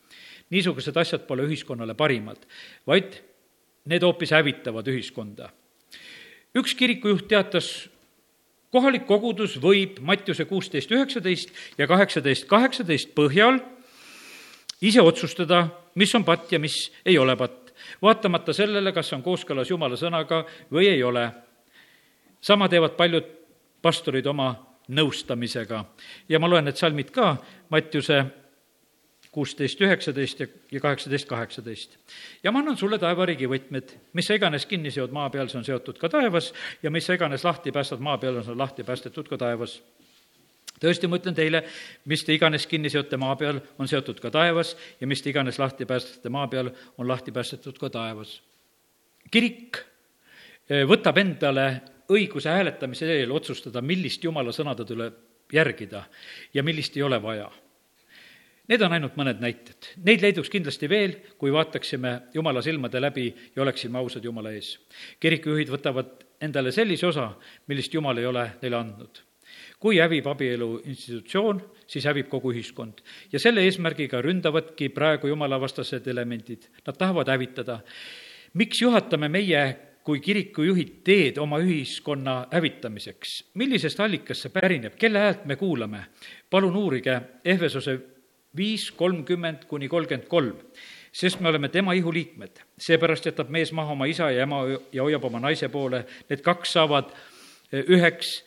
niisugused 0.51 0.97
asjad 0.97 1.27
pole 1.27 1.43
ühiskonnale 1.43 1.95
parimad, 1.95 2.39
vaid 2.87 3.21
need 3.85 4.03
hoopis 4.03 4.31
hävitavad 4.31 4.87
ühiskonda. 4.87 5.51
üks 6.55 6.75
kirikujuht 6.75 7.29
teatas, 7.29 7.89
kohalik 8.71 9.07
kogudus 9.07 9.59
võib 9.61 10.01
Mattiuse 10.01 10.45
kuusteist 10.45 10.91
üheksateist 10.91 11.51
ja 11.79 11.87
kaheksateist 11.87 12.47
kaheksateist 12.47 13.15
põhjal 13.15 13.61
ise 14.81 15.03
otsustada, 15.03 15.69
mis 15.95 16.15
on 16.15 16.25
patt 16.25 16.53
ja 16.53 16.59
mis 16.59 16.91
ei 17.07 17.19
ole 17.19 17.37
patt 17.37 17.64
vaatamata 18.03 18.53
sellele, 18.53 18.93
kas 18.93 19.13
on 19.13 19.23
kooskõlas 19.23 19.71
Jumala 19.71 19.97
sõnaga 19.97 20.45
või 20.73 20.89
ei 20.89 21.03
ole. 21.03 21.31
sama 22.41 22.69
teevad 22.69 22.97
paljud 22.97 23.25
pastorid 23.83 24.27
oma 24.27 24.55
nõustamisega 24.89 25.85
ja 26.29 26.39
ma 26.41 26.49
loen 26.49 26.65
need 26.65 26.77
salmid 26.77 27.11
ka, 27.11 27.37
Mattiuse 27.71 28.25
kuusteist, 29.35 29.81
üheksateist 29.81 30.41
ja, 30.45 30.81
kaheksateist, 30.81 31.27
kaheksateist. 31.29 31.97
ja 32.45 32.53
ma 32.53 32.61
annan 32.63 32.77
sulle 32.77 32.99
taevariigi 33.03 33.49
võtmed, 33.51 33.97
mis 34.13 34.29
sa 34.29 34.37
iganes 34.39 34.67
kinni 34.71 34.93
seod 34.95 35.15
maa 35.15 35.31
peal, 35.31 35.49
see 35.51 35.59
on 35.59 35.67
seotud 35.67 35.99
ka 35.99 36.09
taevas, 36.13 36.53
ja 36.83 36.93
mis 36.95 37.07
sa 37.07 37.17
iganes 37.19 37.45
lahti 37.45 37.73
päästad 37.75 38.05
maa 38.05 38.19
peal, 38.23 38.39
on 38.39 38.47
see 38.47 38.59
lahti 38.59 38.87
päästetud 38.87 39.29
ka 39.29 39.41
taevas 39.41 39.81
tõesti, 40.83 41.09
ma 41.09 41.19
ütlen 41.21 41.37
teile, 41.37 41.63
mis 42.11 42.25
te 42.25 42.35
iganes 42.35 42.67
kinni 42.71 42.91
seote 42.93 43.19
maa 43.21 43.37
peal, 43.41 43.61
on 43.79 43.91
seotud 43.91 44.21
ka 44.23 44.33
taevas 44.35 44.75
ja 45.01 45.09
mis 45.11 45.23
te 45.23 45.31
iganes 45.31 45.59
lahti 45.61 45.87
päästate 45.89 46.33
maa 46.33 46.49
peal, 46.51 46.71
on 46.99 47.09
lahti 47.09 47.33
päästetud 47.33 47.79
ka 47.81 47.91
taevas. 47.95 48.41
kirik 49.31 49.79
eh, 50.69 50.85
võtab 50.89 51.19
endale 51.19 51.67
õiguse 52.13 52.51
hääletamise 52.53 53.09
eel 53.09 53.33
otsustada, 53.33 53.81
millist 53.81 54.25
jumala 54.25 54.53
sõna 54.53 54.75
ta 54.75 54.85
tuleb 54.85 55.53
järgida 55.53 56.05
ja 56.55 56.63
millist 56.63 56.97
ei 56.97 57.03
ole 57.03 57.21
vaja. 57.23 57.51
Need 58.69 58.81
on 58.81 58.95
ainult 58.97 59.17
mõned 59.21 59.43
näited. 59.45 59.91
Neid 60.09 60.23
leiduks 60.25 60.49
kindlasti 60.49 60.89
veel, 60.89 61.19
kui 61.37 61.53
vaataksime 61.53 62.31
Jumala 62.33 62.63
silmade 62.65 63.01
läbi 63.01 63.27
ja 63.29 63.61
oleksime 63.63 63.99
ausad 64.01 64.25
Jumala 64.25 64.55
ees. 64.57 64.79
kirikujuhid 65.21 65.69
võtavad 65.69 66.25
endale 66.41 66.73
sellise 66.73 67.07
osa, 67.07 67.29
millist 67.69 67.93
Jumal 67.95 68.19
ei 68.19 68.27
ole 68.27 68.47
neile 68.63 68.81
andnud 68.81 69.21
kui 69.81 69.99
hävib 69.99 70.27
abielu 70.27 70.69
institutsioon, 70.85 71.61
siis 71.87 72.05
hävib 72.09 72.29
kogu 72.33 72.53
ühiskond. 72.53 73.03
ja 73.33 73.39
selle 73.39 73.65
eesmärgiga 73.65 74.23
ründavadki 74.23 74.89
praegu 74.89 75.29
jumalavastased 75.29 76.07
elemendid, 76.07 76.69
nad 76.87 76.97
tahavad 76.97 77.29
hävitada. 77.29 77.81
miks 78.55 78.83
juhatame 78.83 79.29
meie 79.29 79.77
kui 80.05 80.21
kirikujuhid 80.21 81.01
teed 81.05 81.39
oma 81.39 81.59
ühiskonna 81.59 82.47
hävitamiseks. 82.53 83.45
millisest 83.55 84.01
allikast 84.01 84.43
see 84.43 84.53
pärineb, 84.53 84.99
kelle 84.99 85.19
häält 85.19 85.47
me 85.47 85.57
kuulame? 85.57 86.07
palun 86.51 86.77
uurige 86.77 87.21
Ehvesose 87.45 87.99
viis 88.57 88.91
kolmkümmend 88.91 89.65
kuni 89.69 89.89
kolmkümmend 89.89 90.29
kolm 90.29 90.59
sest 91.15 91.41
me 91.41 91.49
oleme 91.49 91.69
tema 91.69 91.93
ihuliikmed. 91.93 92.51
seepärast 92.79 93.27
jätab 93.27 93.49
mees 93.49 93.73
maha 93.73 93.93
oma 93.93 94.07
isa 94.07 94.31
ja 94.31 94.43
ema 94.43 94.65
ja 94.93 95.03
hoiab 95.03 95.25
oma 95.25 95.41
naise 95.41 95.69
poole, 95.69 96.05
need 96.29 96.43
kaks 96.43 96.73
saavad 96.73 97.13
üheks 97.73 98.43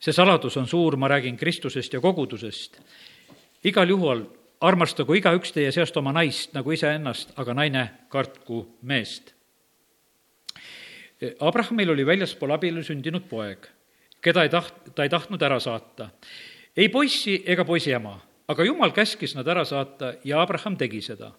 see 0.00 0.12
saladus 0.16 0.56
on 0.56 0.68
suur, 0.68 0.96
ma 0.96 1.08
räägin 1.08 1.36
Kristusest 1.36 1.92
ja 1.92 2.00
kogudusest. 2.00 2.80
igal 3.64 3.88
juhul 3.88 4.24
armastagu 4.60 5.14
igaüks 5.14 5.52
teie 5.52 5.72
seast 5.72 5.96
oma 5.96 6.12
naist 6.12 6.54
nagu 6.54 6.72
iseennast, 6.72 7.32
aga 7.36 7.54
naine 7.54 7.84
kartku 8.08 8.64
meest. 8.82 9.34
Abrahamil 11.40 11.90
oli 11.90 12.06
väljaspool 12.06 12.50
abielu 12.56 12.82
sündinud 12.84 13.26
poeg, 13.28 13.66
keda 14.24 14.44
ei 14.46 14.52
taht-, 14.52 14.94
ta 14.94 15.04
ei 15.04 15.12
tahtnud 15.12 15.42
ära 15.42 15.60
saata. 15.60 16.10
ei 16.76 16.88
poissi 16.88 17.42
ega 17.46 17.64
poisi 17.64 17.92
ema, 17.92 18.14
aga 18.48 18.64
jumal 18.64 18.92
käskis 18.96 19.34
nad 19.34 19.48
ära 19.48 19.64
saata 19.64 20.14
ja 20.24 20.40
Abraham 20.40 20.76
tegi 20.76 21.02
seda. 21.02 21.32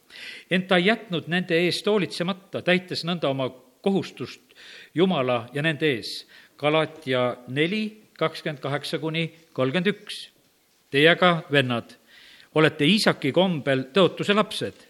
ent 0.50 0.68
ta 0.68 0.78
ei 0.78 0.86
jätnud 0.86 1.28
nende 1.28 1.58
eest 1.58 1.88
hoolitsemata, 1.88 2.62
täites 2.62 3.06
nõnda 3.06 3.30
oma 3.30 3.50
kohustust 3.82 4.42
Jumala 4.94 5.50
ja 5.54 5.62
nende 5.62 5.90
ees. 5.90 6.28
Galatia 6.58 7.38
neli, 7.48 8.11
kakskümmend 8.22 8.62
kaheksa 8.62 9.00
kuni 9.02 9.26
kolmkümmend 9.54 9.90
üks. 9.96 10.28
Teie 10.92 11.10
aga, 11.10 11.42
vennad, 11.52 11.96
olete 12.56 12.86
Iisaki 12.86 13.32
kombel 13.34 13.88
tõotuse 13.96 14.36
lapsed, 14.36 14.86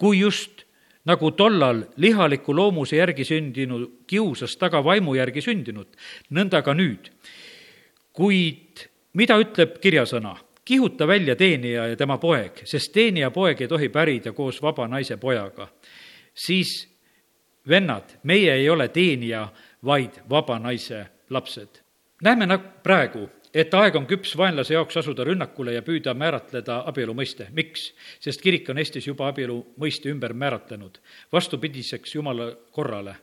kui 0.00 0.22
just 0.22 0.64
nagu 1.08 1.30
tollal 1.36 1.84
lihaliku 2.00 2.54
loomuse 2.56 2.98
järgi 2.98 3.24
sündinu 3.24 3.80
kiusas 4.08 4.56
taga 4.60 4.82
vaimu 4.84 5.14
järgi 5.16 5.44
sündinud, 5.44 5.88
nõnda 6.34 6.62
ka 6.64 6.74
nüüd. 6.74 7.10
kuid 8.12 8.88
mida 9.14 9.38
ütleb 9.38 9.78
kirjasõna? 9.80 10.36
kihuta 10.64 11.06
välja 11.08 11.36
teenija 11.36 11.86
ja 11.88 11.96
tema 11.96 12.18
poeg, 12.18 12.60
sest 12.64 12.92
teenija 12.92 13.30
poeg 13.30 13.60
ei 13.60 13.68
tohi 13.68 13.88
pärida 13.88 14.32
koos 14.32 14.62
vaba 14.62 14.88
naise 14.88 15.16
pojaga. 15.16 15.68
siis 16.34 16.88
vennad, 17.68 18.18
meie 18.22 18.52
ei 18.54 18.68
ole 18.68 18.88
teenija, 18.88 19.48
vaid 19.84 20.20
vaba 20.28 20.58
naise 20.58 21.06
lapsed 21.30 21.87
näeme 22.22 22.46
nagu 22.46 22.64
praegu, 22.82 23.28
et 23.54 23.74
aeg 23.74 23.96
on 23.96 24.06
küps 24.06 24.34
vaenlase 24.36 24.74
jaoks 24.74 24.96
asuda 25.00 25.24
rünnakule 25.24 25.72
ja 25.76 25.82
püüda 25.82 26.14
määratleda 26.14 26.82
abielu 26.90 27.14
mõiste. 27.14 27.48
miks? 27.52 27.92
sest 28.20 28.42
kirik 28.42 28.68
on 28.70 28.78
Eestis 28.78 29.06
juba 29.06 29.28
abielu 29.28 29.58
mõiste 29.80 30.10
ümber 30.10 30.32
määratlenud, 30.32 30.98
vastupidiseks 31.32 32.14
Jumala 32.14 32.52
korrale. 32.72 33.16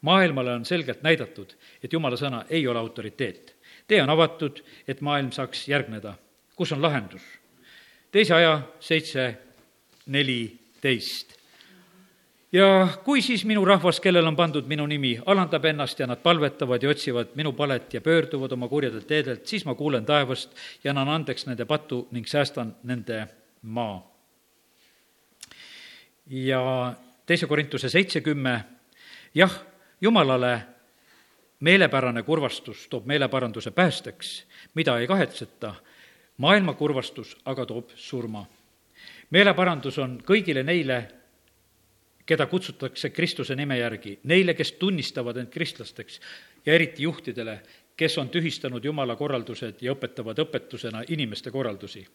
maailmale 0.00 0.52
on 0.52 0.64
selgelt 0.64 1.02
näidatud, 1.02 1.54
et 1.82 1.92
Jumala 1.92 2.16
sõna 2.16 2.44
ei 2.50 2.66
ole 2.66 2.78
autoriteet. 2.78 3.56
tee 3.86 4.02
on 4.02 4.10
avatud, 4.10 4.62
et 4.88 5.00
maailm 5.00 5.30
saaks 5.32 5.68
järgneda. 5.68 6.14
kus 6.56 6.72
on 6.72 6.82
lahendus? 6.82 7.22
teise 8.12 8.34
aja 8.34 8.62
seitse, 8.80 9.34
neliteist 10.06 11.41
ja 12.52 12.88
kui 13.04 13.22
siis 13.22 13.44
minu 13.44 13.64
rahvas, 13.64 14.00
kellel 14.00 14.26
on 14.26 14.36
pandud 14.36 14.66
minu 14.68 14.86
nimi, 14.86 15.16
alandab 15.26 15.64
ennast 15.64 16.00
ja 16.00 16.06
nad 16.06 16.20
palvetavad 16.22 16.82
ja 16.82 16.90
otsivad 16.90 17.34
minu 17.34 17.52
palet 17.52 17.94
ja 17.94 18.00
pöörduvad 18.00 18.52
oma 18.52 18.68
kurjadelt 18.68 19.06
teedelt, 19.06 19.46
siis 19.46 19.64
ma 19.64 19.74
kuulen 19.74 20.04
taevast 20.04 20.56
ja 20.84 20.90
annan 20.90 21.08
andeks 21.08 21.46
nende 21.46 21.64
patu 21.64 22.06
ning 22.10 22.26
säästan 22.26 22.76
nende 22.82 23.26
maa. 23.62 24.12
ja 26.26 26.94
teise 27.26 27.46
Korintuse 27.46 27.88
seitse 27.88 28.20
kümme, 28.20 28.64
jah, 29.34 29.52
Jumalale 30.00 30.62
meelepärane 31.60 32.22
kurvastus 32.22 32.88
toob 32.88 33.06
meeleparanduse 33.06 33.70
päästeks, 33.70 34.44
mida 34.74 34.98
ei 34.98 35.06
kahetseta, 35.06 35.74
maailma 36.36 36.74
kurvastus 36.74 37.36
aga 37.44 37.66
toob 37.66 37.90
surma. 37.94 38.46
meeleparandus 39.30 39.98
on 39.98 40.18
kõigile 40.26 40.62
neile, 40.62 41.08
keda 42.26 42.46
kutsutakse 42.46 43.10
Kristuse 43.10 43.56
nime 43.56 43.78
järgi, 43.78 44.18
neile, 44.24 44.54
kes 44.54 44.72
tunnistavad 44.72 45.36
end 45.36 45.50
kristlasteks 45.50 46.20
ja 46.66 46.74
eriti 46.74 47.02
juhtidele, 47.02 47.60
kes 47.96 48.18
on 48.18 48.28
tühistanud 48.28 48.84
Jumala 48.84 49.16
korraldused 49.16 49.82
ja 49.82 49.92
õpetavad 49.94 50.38
õpetusena 50.38 51.04
inimeste 51.08 51.50
korraldusi. 51.50 52.06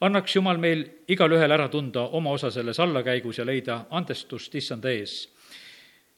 annaks 0.00 0.36
Jumal 0.36 0.58
meil 0.58 0.84
igalühel 1.08 1.50
ära 1.50 1.68
tunda 1.68 2.02
oma 2.02 2.30
osa 2.30 2.50
selles 2.50 2.80
allakäigus 2.80 3.38
ja 3.38 3.46
leida 3.46 3.84
andestust 3.90 4.54
issanda 4.54 4.90
ees. 4.90 5.28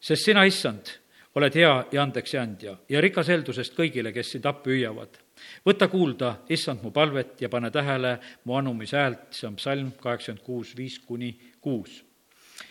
sest 0.00 0.24
sina, 0.24 0.44
issand, 0.44 0.90
oled 1.34 1.54
hea 1.54 1.84
ja 1.92 2.02
andeks 2.02 2.34
andja 2.34 2.76
ja 2.88 3.00
rikas 3.00 3.28
eeldusest 3.28 3.74
kõigile, 3.74 4.12
kes 4.12 4.30
sind 4.30 4.46
appi 4.46 4.70
hüüavad. 4.70 5.18
võta 5.66 5.88
kuulda, 5.88 6.36
issand, 6.48 6.82
mu 6.82 6.90
palvet 6.90 7.40
ja 7.40 7.48
pane 7.48 7.70
tähele 7.70 8.18
mu 8.44 8.54
anumise 8.56 8.96
häält, 8.96 9.26
see 9.30 9.48
on 9.48 9.56
psalm 9.56 9.92
kaheksakümmend 9.92 10.44
kuus, 10.44 10.76
viis 10.76 10.98
kuni 10.98 11.38
kuus 11.60 12.09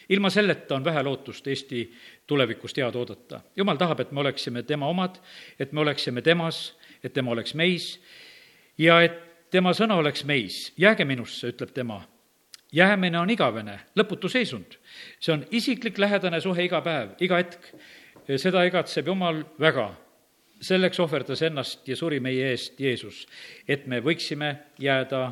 ilma 0.10 0.30
selleta 0.30 0.76
on 0.76 0.84
vähe 0.84 1.04
lootust 1.04 1.48
Eesti 1.48 1.94
tulevikust 2.28 2.78
head 2.78 2.96
oodata. 2.96 3.42
jumal 3.56 3.78
tahab, 3.78 4.00
et 4.00 4.12
me 4.12 4.20
oleksime 4.20 4.64
tema 4.64 4.88
omad, 4.88 5.16
et 5.60 5.72
me 5.72 5.80
oleksime 5.80 6.22
temas, 6.22 6.78
et 7.04 7.14
tema 7.14 7.32
oleks 7.32 7.54
meis 7.54 8.02
ja 8.78 9.02
et 9.02 9.50
tema 9.52 9.74
sõna 9.74 9.96
oleks 9.96 10.24
meis. 10.24 10.74
jääge 10.78 11.06
minusse, 11.06 11.48
ütleb 11.48 11.72
tema. 11.74 12.04
jäämine 12.72 13.20
on 13.20 13.30
igavene, 13.30 13.80
lõputu 13.96 14.30
seisund. 14.30 14.78
see 15.20 15.34
on 15.34 15.46
isiklik 15.52 15.98
lähedane 15.98 16.42
suhe 16.42 16.64
iga 16.64 16.82
päev, 16.82 17.10
iga 17.20 17.38
hetk. 17.38 17.74
seda 18.38 18.64
igatseb 18.64 19.08
Jumal 19.08 19.44
väga 19.60 19.96
selleks 20.62 21.00
ohverdas 21.00 21.42
ennast 21.42 21.88
ja 21.88 21.96
suri 21.96 22.20
meie 22.20 22.52
eest 22.52 22.80
Jeesus, 22.80 23.28
et 23.68 23.88
me 23.88 24.02
võiksime 24.02 24.56
jääda 24.80 25.32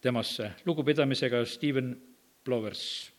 temasse. 0.00 0.50
lugupidamisega 0.66 1.44
Steven 1.44 1.96
Plovers 2.44 3.13